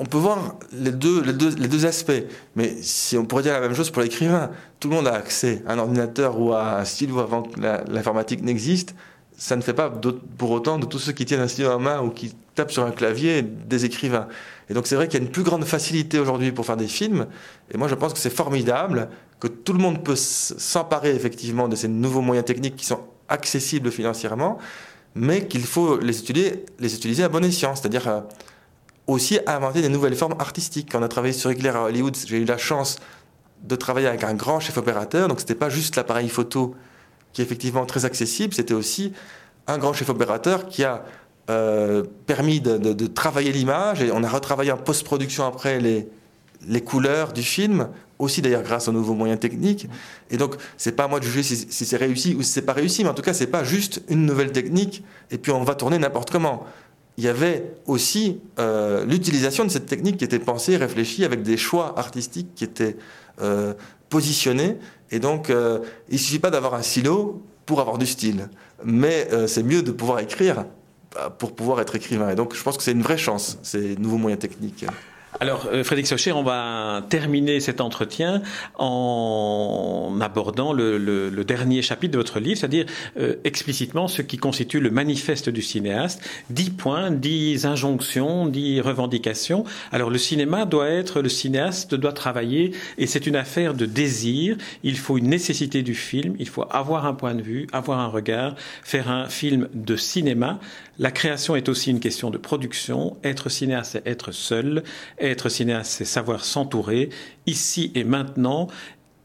On 0.00 0.06
peut 0.06 0.16
voir 0.16 0.54
les 0.72 0.92
deux, 0.92 1.22
les, 1.22 1.34
deux, 1.34 1.54
les 1.56 1.68
deux 1.68 1.84
aspects, 1.84 2.24
mais 2.56 2.74
si 2.80 3.18
on 3.18 3.26
pourrait 3.26 3.42
dire 3.42 3.52
la 3.52 3.60
même 3.60 3.74
chose 3.74 3.90
pour 3.90 4.00
l'écrivain, 4.00 4.50
tout 4.80 4.88
le 4.88 4.94
monde 4.94 5.06
a 5.06 5.12
accès 5.12 5.62
à 5.66 5.74
un 5.74 5.78
ordinateur 5.78 6.40
ou 6.40 6.54
à 6.54 6.78
un 6.78 6.84
stylo 6.86 7.18
avant 7.18 7.42
que 7.42 7.60
l'informatique 7.60 8.42
n'existe, 8.42 8.94
ça 9.40 9.56
ne 9.56 9.62
fait 9.62 9.72
pas 9.72 9.90
pour 10.36 10.50
autant 10.50 10.78
de 10.78 10.84
tous 10.84 10.98
ceux 10.98 11.12
qui 11.12 11.24
tiennent 11.24 11.40
un 11.40 11.48
stylo 11.48 11.70
en 11.70 11.78
main 11.78 12.02
ou 12.02 12.10
qui 12.10 12.34
tapent 12.54 12.70
sur 12.70 12.84
un 12.84 12.90
clavier 12.90 13.40
des 13.40 13.86
écrivains. 13.86 14.28
Et 14.68 14.74
donc 14.74 14.86
c'est 14.86 14.96
vrai 14.96 15.08
qu'il 15.08 15.18
y 15.18 15.22
a 15.22 15.24
une 15.24 15.32
plus 15.32 15.44
grande 15.44 15.64
facilité 15.64 16.18
aujourd'hui 16.18 16.52
pour 16.52 16.66
faire 16.66 16.76
des 16.76 16.86
films, 16.86 17.26
et 17.72 17.78
moi 17.78 17.88
je 17.88 17.94
pense 17.94 18.12
que 18.12 18.18
c'est 18.18 18.28
formidable 18.28 19.08
que 19.40 19.48
tout 19.48 19.72
le 19.72 19.78
monde 19.78 20.04
peut 20.04 20.14
s'emparer 20.14 21.14
effectivement 21.14 21.68
de 21.68 21.74
ces 21.74 21.88
nouveaux 21.88 22.20
moyens 22.20 22.44
techniques 22.44 22.76
qui 22.76 22.84
sont 22.84 23.00
accessibles 23.30 23.90
financièrement, 23.90 24.58
mais 25.14 25.48
qu'il 25.48 25.64
faut 25.64 25.98
les 25.98 26.20
utiliser, 26.20 26.66
les 26.78 26.94
utiliser 26.94 27.24
à 27.24 27.30
bon 27.30 27.42
escient, 27.42 27.74
c'est-à-dire 27.74 28.08
euh, 28.08 28.20
aussi 29.06 29.38
à 29.46 29.56
inventer 29.56 29.80
des 29.80 29.88
nouvelles 29.88 30.16
formes 30.16 30.36
artistiques. 30.38 30.90
Quand 30.92 31.00
on 31.00 31.02
a 31.02 31.08
travaillé 31.08 31.32
sur 31.32 31.50
Éclair 31.50 31.76
à 31.76 31.84
Hollywood, 31.84 32.14
j'ai 32.26 32.36
eu 32.36 32.44
la 32.44 32.58
chance 32.58 32.98
de 33.62 33.74
travailler 33.74 34.08
avec 34.08 34.22
un 34.22 34.34
grand 34.34 34.60
chef 34.60 34.76
opérateur, 34.76 35.28
donc 35.28 35.40
c'était 35.40 35.54
pas 35.54 35.70
juste 35.70 35.96
l'appareil 35.96 36.28
photo 36.28 36.74
qui 37.32 37.42
est 37.42 37.44
effectivement 37.44 37.86
très 37.86 38.04
accessible, 38.04 38.54
c'était 38.54 38.74
aussi 38.74 39.12
un 39.66 39.78
grand 39.78 39.92
chef 39.92 40.08
opérateur 40.08 40.66
qui 40.68 40.84
a 40.84 41.04
euh, 41.48 42.04
permis 42.26 42.60
de, 42.60 43.06
travailler 43.06 43.52
l'image 43.52 44.02
et 44.02 44.10
on 44.12 44.22
a 44.22 44.28
retravaillé 44.28 44.72
en 44.72 44.76
post-production 44.76 45.46
après 45.46 45.80
les, 45.80 46.08
les 46.66 46.80
couleurs 46.80 47.32
du 47.32 47.42
film, 47.42 47.88
aussi 48.18 48.42
d'ailleurs 48.42 48.62
grâce 48.62 48.88
aux 48.88 48.92
nouveaux 48.92 49.14
moyens 49.14 49.40
techniques. 49.40 49.88
Et 50.30 50.36
donc, 50.36 50.56
c'est 50.76 50.92
pas 50.92 51.04
à 51.04 51.08
moi 51.08 51.20
de 51.20 51.24
juger 51.24 51.42
si, 51.42 51.66
c'est 51.70 51.96
réussi 51.96 52.34
ou 52.34 52.42
si 52.42 52.52
c'est 52.52 52.62
pas 52.62 52.72
réussi, 52.72 53.02
mais 53.02 53.10
en 53.10 53.14
tout 53.14 53.22
cas, 53.22 53.32
c'est 53.32 53.46
pas 53.46 53.64
juste 53.64 54.02
une 54.08 54.26
nouvelle 54.26 54.52
technique 54.52 55.02
et 55.30 55.38
puis 55.38 55.52
on 55.52 55.64
va 55.64 55.74
tourner 55.74 55.98
n'importe 55.98 56.30
comment 56.30 56.64
il 57.16 57.24
y 57.24 57.28
avait 57.28 57.74
aussi 57.86 58.40
euh, 58.58 59.04
l'utilisation 59.04 59.64
de 59.64 59.70
cette 59.70 59.86
technique 59.86 60.16
qui 60.18 60.24
était 60.24 60.38
pensée, 60.38 60.76
réfléchie, 60.76 61.24
avec 61.24 61.42
des 61.42 61.56
choix 61.56 61.98
artistiques 61.98 62.54
qui 62.54 62.64
étaient 62.64 62.96
euh, 63.42 63.74
positionnés. 64.08 64.78
Et 65.10 65.18
donc, 65.18 65.50
euh, 65.50 65.80
il 66.08 66.14
ne 66.14 66.18
suffit 66.18 66.38
pas 66.38 66.50
d'avoir 66.50 66.74
un 66.74 66.82
silo 66.82 67.42
pour 67.66 67.80
avoir 67.80 67.98
du 67.98 68.06
style, 68.06 68.48
mais 68.84 69.28
c'est 69.46 69.62
mieux 69.62 69.82
de 69.82 69.92
pouvoir 69.92 70.18
écrire 70.18 70.64
pour 71.38 71.54
pouvoir 71.54 71.80
être 71.80 71.94
écrivain. 71.94 72.30
Et 72.30 72.34
donc, 72.34 72.56
je 72.56 72.62
pense 72.62 72.76
que 72.76 72.82
c'est 72.82 72.90
une 72.90 73.02
vraie 73.02 73.18
chance, 73.18 73.58
ces 73.62 73.94
nouveaux 73.96 74.16
moyens 74.16 74.40
techniques. 74.40 74.84
Alors, 75.38 75.68
euh, 75.72 75.84
Frédéric 75.84 76.08
Socher, 76.08 76.32
on 76.32 76.42
va 76.42 77.04
terminer 77.08 77.60
cet 77.60 77.80
entretien 77.80 78.42
en 78.78 80.18
abordant 80.20 80.72
le, 80.72 81.30
dernier 81.44 81.82
chapitre 81.82 82.12
de 82.12 82.18
votre 82.18 82.40
livre, 82.40 82.58
c'est-à-dire 82.58 82.86
euh, 83.18 83.36
explicitement 83.44 84.08
ce 84.08 84.22
qui 84.22 84.38
constitue 84.38 84.80
le 84.80 84.90
manifeste 84.90 85.48
du 85.48 85.62
cinéaste. 85.62 86.20
Dix 86.50 86.70
points, 86.70 87.10
dix 87.10 87.64
injonctions, 87.64 88.46
dix 88.46 88.80
revendications. 88.80 89.64
Alors, 89.92 90.10
le 90.10 90.18
cinéma 90.18 90.66
doit 90.66 90.88
être, 90.88 91.22
le 91.22 91.28
cinéaste 91.28 91.94
doit 91.94 92.12
travailler, 92.12 92.72
et 92.98 93.06
c'est 93.06 93.26
une 93.26 93.36
affaire 93.36 93.74
de 93.74 93.86
désir. 93.86 94.56
Il 94.82 94.98
faut 94.98 95.16
une 95.16 95.28
nécessité 95.28 95.82
du 95.82 95.94
film, 95.94 96.34
il 96.40 96.48
faut 96.48 96.64
avoir 96.70 97.06
un 97.06 97.14
point 97.14 97.34
de 97.34 97.42
vue, 97.42 97.68
avoir 97.72 98.00
un 98.00 98.08
regard, 98.08 98.56
faire 98.82 99.08
un 99.08 99.28
film 99.28 99.68
de 99.74 99.96
cinéma. 99.96 100.58
La 100.98 101.10
création 101.10 101.56
est 101.56 101.70
aussi 101.70 101.90
une 101.90 102.00
question 102.00 102.28
de 102.28 102.36
production. 102.36 103.16
Être 103.24 103.48
cinéaste, 103.48 103.92
c'est 103.92 104.06
être 104.06 104.32
seul 104.32 104.82
être 105.20 105.48
cinéaste, 105.48 105.92
c'est 105.92 106.04
savoir 106.04 106.44
s'entourer, 106.44 107.10
ici 107.46 107.92
et 107.94 108.04
maintenant. 108.04 108.68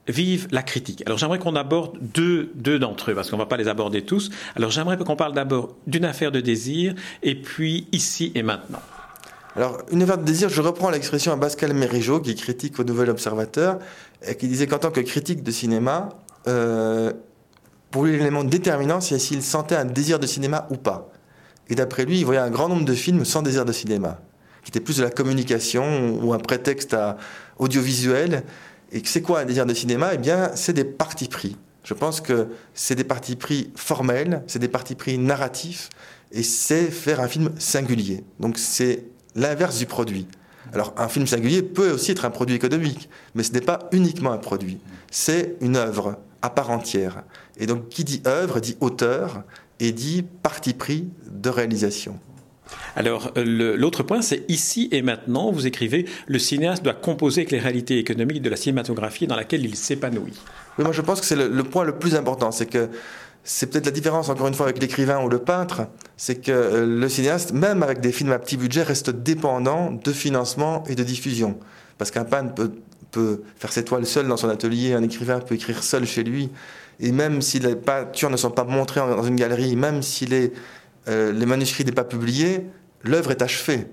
Vive 0.07 0.47
la 0.51 0.61
critique. 0.61 1.01
Alors 1.07 1.17
j'aimerais 1.17 1.39
qu'on 1.39 1.55
aborde 1.55 1.97
deux, 1.99 2.51
deux 2.53 2.77
d'entre 2.77 3.09
eux, 3.09 3.15
parce 3.15 3.31
qu'on 3.31 3.37
ne 3.37 3.41
va 3.41 3.47
pas 3.47 3.57
les 3.57 3.67
aborder 3.67 4.03
tous. 4.03 4.29
Alors 4.55 4.69
j'aimerais 4.69 4.97
qu'on 4.97 5.15
parle 5.15 5.33
d'abord 5.33 5.75
d'une 5.87 6.05
affaire 6.05 6.31
de 6.31 6.41
désir, 6.41 6.93
et 7.23 7.33
puis 7.33 7.87
ici 7.91 8.31
et 8.35 8.43
maintenant. 8.43 8.81
Alors, 9.55 9.81
une 9.89 10.03
affaire 10.03 10.17
de 10.17 10.23
désir, 10.23 10.49
je 10.49 10.61
reprends 10.61 10.89
l'expression 10.89 11.31
à 11.31 11.37
Pascal 11.37 11.73
Mérigeau, 11.73 12.19
qui 12.19 12.35
critique 12.35 12.77
au 12.79 12.83
Nouvel 12.83 13.09
Observateur, 13.09 13.79
et 14.27 14.35
qui 14.35 14.47
disait 14.47 14.67
qu'en 14.67 14.79
tant 14.79 14.91
que 14.91 14.99
critique 14.99 15.43
de 15.43 15.51
cinéma, 15.51 16.09
euh, 16.47 17.13
pour 17.89 18.03
lui, 18.03 18.17
l'élément 18.17 18.43
déterminant, 18.43 18.99
c'est 18.99 19.17
s'il 19.17 19.41
sentait 19.41 19.75
un 19.75 19.85
désir 19.85 20.19
de 20.19 20.27
cinéma 20.27 20.67
ou 20.69 20.75
pas. 20.75 21.09
Et 21.69 21.75
d'après 21.75 22.05
lui, 22.05 22.19
il 22.19 22.25
voyait 22.25 22.41
un 22.41 22.51
grand 22.51 22.67
nombre 22.67 22.85
de 22.85 22.93
films 22.93 23.23
sans 23.23 23.41
désir 23.41 23.65
de 23.65 23.71
cinéma 23.71 24.19
qui 24.65 24.71
était 24.71 24.81
plus 24.81 24.97
de 24.97 25.03
la 25.03 25.11
communication 25.11 26.19
ou 26.21 26.33
un 26.33 26.39
prétexte 26.39 26.93
à 26.93 27.17
audiovisuel. 27.59 28.43
Et 28.91 29.01
c'est 29.05 29.21
quoi 29.21 29.41
un 29.41 29.45
désir 29.45 29.65
de 29.65 29.73
cinéma? 29.73 30.13
Eh 30.13 30.17
bien, 30.17 30.51
c'est 30.55 30.73
des 30.73 30.83
partis 30.83 31.27
pris. 31.27 31.55
Je 31.83 31.93
pense 31.93 32.19
que 32.19 32.47
c'est 32.73 32.95
des 32.95 33.03
partis 33.03 33.35
pris 33.35 33.71
formels, 33.75 34.41
c'est 34.47 34.57
des 34.57 34.67
partis 34.67 34.95
pris 34.95 35.19
narratifs, 35.19 35.89
et 36.31 36.41
c'est 36.41 36.89
faire 36.89 37.19
un 37.21 37.27
film 37.27 37.51
singulier. 37.59 38.23
Donc 38.39 38.57
c'est 38.57 39.05
l'inverse 39.35 39.77
du 39.77 39.85
produit. 39.85 40.27
Alors 40.73 40.95
un 40.97 41.07
film 41.07 41.27
singulier 41.27 41.61
peut 41.61 41.91
aussi 41.91 42.11
être 42.11 42.25
un 42.25 42.31
produit 42.31 42.55
économique, 42.55 43.07
mais 43.35 43.43
ce 43.43 43.51
n'est 43.51 43.61
pas 43.61 43.87
uniquement 43.91 44.31
un 44.31 44.39
produit. 44.39 44.79
C'est 45.11 45.57
une 45.61 45.77
œuvre 45.77 46.17
à 46.41 46.49
part 46.49 46.71
entière. 46.71 47.23
Et 47.57 47.67
donc 47.67 47.89
qui 47.89 48.03
dit 48.03 48.23
œuvre 48.25 48.59
dit 48.59 48.77
auteur 48.81 49.43
et 49.79 49.91
dit 49.91 50.23
parti 50.23 50.73
pris 50.73 51.07
de 51.29 51.49
réalisation. 51.49 52.19
Alors, 52.95 53.31
l'autre 53.35 54.03
point, 54.03 54.21
c'est 54.21 54.45
ici 54.49 54.89
et 54.91 55.01
maintenant, 55.01 55.51
vous 55.51 55.67
écrivez, 55.67 56.05
le 56.27 56.39
cinéaste 56.39 56.83
doit 56.83 56.93
composer 56.93 57.41
avec 57.41 57.51
les 57.51 57.59
réalités 57.59 57.97
économiques 57.97 58.41
de 58.41 58.49
la 58.49 58.55
cinématographie 58.55 59.27
dans 59.27 59.35
laquelle 59.35 59.65
il 59.65 59.75
s'épanouit. 59.75 60.39
Oui, 60.77 60.83
moi 60.83 60.91
je 60.91 61.01
pense 61.01 61.19
que 61.19 61.25
c'est 61.25 61.35
le, 61.35 61.63
point 61.63 61.83
le 61.83 61.97
plus 61.97 62.15
important, 62.15 62.51
c'est 62.51 62.65
que 62.65 62.89
c'est 63.43 63.67
peut-être 63.67 63.85
la 63.85 63.91
différence, 63.91 64.29
encore 64.29 64.47
une 64.47 64.53
fois, 64.55 64.65
avec 64.65 64.81
l'écrivain 64.81 65.23
ou 65.23 65.29
le 65.29 65.39
peintre, 65.39 65.87
c'est 66.17 66.41
que 66.41 66.51
euh, 66.51 66.85
le 66.85 67.07
cinéaste, 67.07 67.53
même 67.53 67.83
avec 67.83 68.01
des 68.01 68.11
films 68.11 68.31
à 68.31 68.39
petit 68.39 68.57
budget, 68.57 68.81
reste 68.81 69.11
dépendant 69.11 69.91
de 69.91 70.11
financement 70.11 70.83
et 70.87 70.95
de 70.95 71.03
diffusion. 71.03 71.59
Parce 71.99 72.09
qu'un 72.09 72.25
peintre 72.25 72.71
peut, 73.11 73.43
faire 73.57 73.71
ses 73.71 73.85
toiles 73.85 74.05
seul 74.05 74.27
dans 74.27 74.35
son 74.35 74.49
atelier, 74.49 74.93
un 74.93 75.03
écrivain 75.03 75.39
peut 75.39 75.55
écrire 75.55 75.83
seul 75.83 76.05
chez 76.05 76.23
lui, 76.23 76.49
et 76.99 77.11
même 77.11 77.41
si 77.41 77.59
les 77.59 77.75
peintures 77.75 78.29
ne 78.29 78.37
sont 78.37 78.51
pas 78.51 78.63
montrées 78.63 78.99
dans 78.99 79.23
une 79.23 79.35
galerie, 79.35 79.75
même 79.75 80.01
si 80.01 80.25
les, 80.25 80.51
euh, 81.07 81.31
les 81.31 81.45
manuscrits 81.45 81.85
n'est 81.85 81.91
pas 81.91 82.03
publiés, 82.03 82.65
l'œuvre 83.03 83.31
est 83.31 83.41
achevée. 83.41 83.87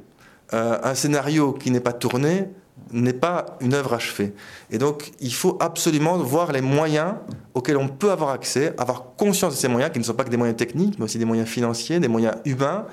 Euh, 0.55 0.79
un 0.83 0.95
scénario 0.95 1.53
qui 1.53 1.71
n'est 1.71 1.81
pas 1.81 1.93
tourné 1.93 2.49
n'est 2.91 3.13
pas 3.13 3.47
une 3.61 3.75
œuvre 3.75 3.95
achevée. 3.95 4.35
Et 4.71 4.79
donc, 4.79 5.13
il 5.21 5.33
faut 5.33 5.57
absolument 5.61 6.19
voir 6.19 6.53
les 6.53 6.61
moyens 6.61 7.15
auxquels 7.55 7.77
on 7.77 7.89
peut 7.89 8.11
avoir 8.11 8.31
accès, 8.31 8.75
avoir 8.79 9.15
conscience 9.17 9.55
de 9.55 9.59
ces 9.59 9.69
moyens, 9.69 9.93
qui 9.93 9.99
ne 9.99 10.05
sont 10.05 10.15
pas 10.15 10.25
que 10.25 10.31
des 10.31 10.37
moyens 10.37 10.57
techniques, 10.57 10.99
mais 10.99 11.05
aussi 11.05 11.19
des 11.19 11.25
moyens 11.25 11.49
financiers, 11.49 12.01
des 12.01 12.09
moyens 12.09 12.35
humains, 12.45 12.87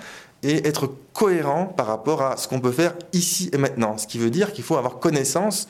et 0.43 0.67
être 0.67 0.89
cohérent 1.13 1.65
par 1.65 1.88
rapport 1.88 2.21
à 2.21 2.38
ce 2.38 2.47
qu'on 2.47 2.62
peut 2.62 2.71
faire 2.71 2.93
ici 3.12 3.49
et 3.51 3.58
maintenant. 3.58 3.97
Ce 3.97 4.08
qui 4.08 4.17
veut 4.17 4.29
dire 4.29 4.53
qu'il 4.53 4.63
faut 4.63 4.77
avoir 4.77 4.99
connaissance 4.99 5.67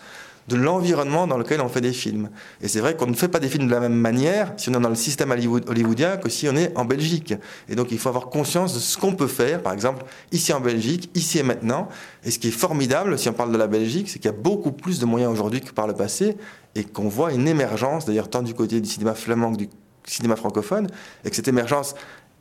de 0.49 0.55
l'environnement 0.55 1.27
dans 1.27 1.37
lequel 1.37 1.61
on 1.61 1.69
fait 1.69 1.81
des 1.81 1.93
films. 1.93 2.29
Et 2.61 2.67
c'est 2.67 2.79
vrai 2.79 2.95
qu'on 2.95 3.05
ne 3.05 3.13
fait 3.13 3.27
pas 3.27 3.39
des 3.39 3.47
films 3.47 3.67
de 3.67 3.71
la 3.71 3.79
même 3.79 3.93
manière 3.93 4.53
si 4.57 4.69
on 4.69 4.73
est 4.73 4.79
dans 4.79 4.89
le 4.89 4.95
système 4.95 5.31
hollywoodien 5.31 6.17
que 6.17 6.27
si 6.27 6.49
on 6.49 6.55
est 6.55 6.75
en 6.75 6.85
Belgique. 6.85 7.35
Et 7.69 7.75
donc 7.75 7.91
il 7.91 7.99
faut 7.99 8.09
avoir 8.09 8.29
conscience 8.29 8.73
de 8.73 8.79
ce 8.79 8.97
qu'on 8.97 9.13
peut 9.13 9.27
faire, 9.27 9.61
par 9.61 9.73
exemple, 9.73 10.03
ici 10.31 10.51
en 10.51 10.59
Belgique, 10.59 11.11
ici 11.13 11.37
et 11.37 11.43
maintenant. 11.43 11.87
Et 12.25 12.31
ce 12.31 12.39
qui 12.39 12.47
est 12.47 12.51
formidable, 12.51 13.17
si 13.19 13.29
on 13.29 13.33
parle 13.33 13.51
de 13.51 13.57
la 13.57 13.67
Belgique, 13.67 14.09
c'est 14.09 14.17
qu'il 14.17 14.31
y 14.31 14.33
a 14.33 14.37
beaucoup 14.37 14.71
plus 14.71 14.99
de 14.99 15.05
moyens 15.05 15.31
aujourd'hui 15.31 15.61
que 15.61 15.71
par 15.71 15.87
le 15.87 15.93
passé 15.93 16.35
et 16.75 16.83
qu'on 16.83 17.09
voit 17.09 17.31
une 17.31 17.47
émergence, 17.47 18.05
d'ailleurs 18.05 18.29
tant 18.29 18.41
du 18.41 18.53
côté 18.55 18.81
du 18.81 18.89
cinéma 18.89 19.13
flamand 19.13 19.51
que 19.51 19.57
du 19.57 19.69
cinéma 20.05 20.35
francophone, 20.35 20.87
et 21.23 21.29
que 21.29 21.35
cette 21.35 21.47
émergence, 21.47 21.93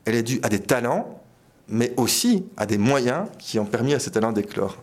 elle 0.07 0.15
est 0.15 0.23
due 0.23 0.41
à 0.43 0.49
des 0.49 0.61
talents, 0.61 1.21
mais 1.69 1.93
aussi 1.99 2.47
à 2.57 2.65
des 2.65 2.79
moyens 2.79 3.27
qui 3.39 3.59
ont 3.59 3.67
permis 3.67 3.93
à 3.93 3.99
ces 3.99 4.11
talents 4.11 4.33
d'éclore. 4.33 4.79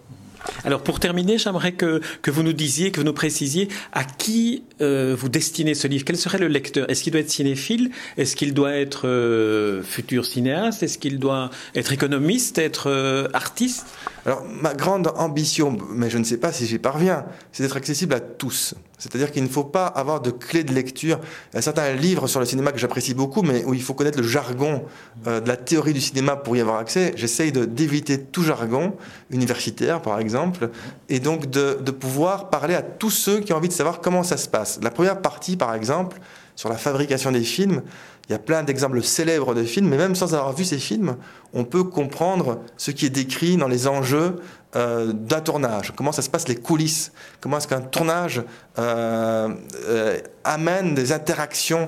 Alors 0.64 0.82
pour 0.82 1.00
terminer, 1.00 1.38
j'aimerais 1.38 1.74
que, 1.74 2.02
que 2.22 2.32
vous 2.32 2.44
nous 2.44 2.54
disiez, 2.54 2.92
que 2.92 3.00
vous 3.00 3.06
nous 3.06 3.14
précisiez 3.14 3.70
à 3.94 4.04
qui 4.04 4.64
euh, 4.82 5.16
vous 5.18 5.30
destinez 5.30 5.74
ce 5.74 5.88
livre. 5.88 6.06
Quel 6.06 6.18
serait 6.18 6.38
le 6.38 6.48
lecteur? 6.48 6.90
Est-ce 6.90 7.04
qu'il 7.04 7.12
doit 7.12 7.22
être 7.22 7.30
cinéphile? 7.30 7.92
Est-ce 8.18 8.36
qu'il 8.36 8.54
doit 8.54 8.74
être 8.74 9.08
euh, 9.08 9.84
futur 9.84 10.26
cinéaste? 10.26 10.84
Est-ce 10.84 10.98
qu'il 10.98 11.20
doit 11.20 11.52
être 11.76 11.92
économiste, 11.94 12.58
être 12.58 12.90
euh, 12.90 13.28
artiste? 13.34 13.88
Alors 14.26 14.44
ma 14.46 14.74
grande 14.74 15.12
ambition, 15.16 15.78
mais 15.92 16.10
je 16.10 16.18
ne 16.18 16.24
sais 16.24 16.38
pas 16.38 16.52
si 16.52 16.66
j'y 16.66 16.80
parviens, 16.80 17.26
c'est 17.52 17.64
d'être 17.64 17.78
accessible 17.78 18.14
à 18.14 18.20
tous. 18.20 18.74
C'est-à-dire 18.98 19.32
qu'il 19.32 19.44
ne 19.44 19.50
faut 19.50 19.64
pas 19.64 19.88
avoir 19.88 20.22
de 20.22 20.32
clé 20.32 20.64
de 20.64 20.74
lecture. 20.74 21.20
Il 21.52 21.56
y 21.56 21.60
a 21.60 21.62
certains 21.62 21.94
livres 21.94 22.28
sur 22.28 22.40
le 22.40 22.46
cinéma 22.46 22.72
que 22.72 22.78
j'apprécie 22.78 23.14
beaucoup, 23.14 23.42
mais 23.42 23.64
où 23.66 23.74
il 23.74 23.82
faut 23.82 23.94
connaître 23.94 24.20
le 24.20 24.28
jargon 24.28 24.84
de 25.26 25.48
la 25.48 25.58
théorie 25.58 25.94
du 25.94 26.02
cinéma 26.02 26.36
pour 26.36 26.56
y 26.56 26.62
avoir 26.62 26.78
accès. 26.78 27.14
J'essaye 27.16 27.52
d'éviter 27.52 28.20
tout 28.22 28.44
jargon 28.44 28.94
universitaire, 29.32 30.02
par 30.02 30.20
exemple, 30.20 30.70
et 31.10 31.20
donc 31.20 31.50
de, 31.50 31.80
de 31.82 31.92
pouvoir 31.92 32.50
parler 32.50 32.76
à 32.76 32.82
tous 32.82 33.12
ceux 33.12 33.40
qui 33.40 33.54
ont 33.54 33.58
envie 33.58 33.68
de 33.68 33.74
savoir 33.74 34.00
comment 34.00 34.24
ça 34.24 34.38
se 34.38 34.48
passe. 34.48 34.80
La 34.82 34.92
première 34.92 35.22
partie, 35.22 35.58
par 35.58 35.74
exemple, 35.74 36.20
sur 36.56 36.70
la 36.70 36.78
fabrication 36.78 37.32
des 37.32 37.44
films, 37.44 37.82
il 38.28 38.32
y 38.32 38.36
a 38.36 38.40
plein 38.40 38.64
d'exemples 38.64 39.04
célèbres 39.04 39.54
de 39.54 39.64
films, 39.64 39.88
mais 39.88 39.98
même 39.98 40.16
sans 40.16 40.34
avoir 40.34 40.54
vu 40.54 40.66
ces 40.66 40.80
films, 40.80 41.16
on 41.54 41.64
peut 41.64 41.84
comprendre 41.84 42.60
ce 42.78 42.92
qui 42.92 43.06
est 43.06 43.12
décrit 43.12 43.58
dans 43.58 43.68
les 43.68 43.88
enjeux 43.88 44.38
euh, 44.76 45.14
d'un 45.14 45.40
tournage, 45.40 45.94
comment 45.96 46.12
ça 46.12 46.22
se 46.22 46.30
passe, 46.30 46.50
les 46.50 46.58
coulisses, 46.58 47.14
comment 47.40 47.60
est-ce 47.60 47.68
qu'un 47.68 47.80
tournage 47.80 48.44
euh, 48.78 49.50
euh, 49.88 50.20
amène 50.44 50.96
des 50.96 51.14
interactions 51.14 51.88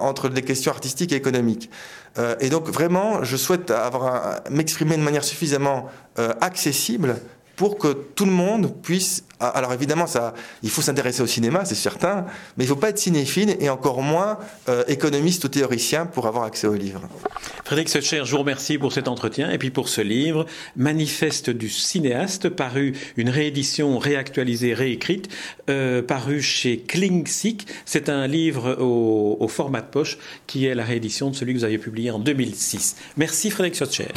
entre 0.00 0.28
des 0.28 0.42
questions 0.42 0.70
artistiques 0.70 1.12
et 1.12 1.16
économiques? 1.16 1.70
et 2.40 2.50
donc 2.50 2.68
vraiment, 2.68 3.22
je 3.22 3.36
souhaite 3.36 3.72
m'exprimer 4.50 4.96
de 4.96 5.02
manière 5.02 5.22
suffisamment 5.22 5.88
accessible 6.40 7.16
pour 7.60 7.76
que 7.76 7.92
tout 7.92 8.24
le 8.24 8.32
monde 8.32 8.72
puisse. 8.80 9.22
Alors 9.38 9.74
évidemment, 9.74 10.06
ça, 10.06 10.32
il 10.62 10.70
faut 10.70 10.80
s'intéresser 10.80 11.20
au 11.20 11.26
cinéma, 11.26 11.66
c'est 11.66 11.74
certain, 11.74 12.24
mais 12.56 12.64
il 12.64 12.68
ne 12.68 12.72
faut 12.72 12.80
pas 12.80 12.88
être 12.88 12.98
cinéphile 12.98 13.54
et 13.60 13.68
encore 13.68 14.00
moins 14.00 14.38
euh, 14.70 14.82
économiste 14.88 15.44
ou 15.44 15.48
théoricien 15.48 16.06
pour 16.06 16.26
avoir 16.26 16.44
accès 16.44 16.66
au 16.66 16.72
livre. 16.72 17.02
Frédéric 17.66 17.90
Secher, 17.90 18.22
je 18.24 18.30
vous 18.30 18.38
remercie 18.38 18.78
pour 18.78 18.94
cet 18.94 19.08
entretien 19.08 19.50
et 19.50 19.58
puis 19.58 19.70
pour 19.70 19.90
ce 19.90 20.00
livre, 20.00 20.46
Manifeste 20.74 21.50
du 21.50 21.68
cinéaste, 21.68 22.48
paru 22.48 22.96
une 23.18 23.28
réédition 23.28 23.98
réactualisée, 23.98 24.72
réécrite, 24.72 25.28
euh, 25.68 26.00
paru 26.00 26.40
chez 26.40 26.78
Klingsik. 26.78 27.66
C'est 27.84 28.08
un 28.08 28.26
livre 28.26 28.78
au, 28.80 29.36
au, 29.38 29.48
format 29.48 29.82
de 29.82 29.86
poche 29.88 30.16
qui 30.46 30.64
est 30.64 30.74
la 30.74 30.84
réédition 30.84 31.28
de 31.28 31.36
celui 31.36 31.52
que 31.52 31.58
vous 31.58 31.64
avez 31.64 31.76
publié 31.76 32.10
en 32.10 32.20
2006. 32.20 32.96
Merci 33.18 33.50
Frédéric 33.50 33.76
Secher. 33.76 34.08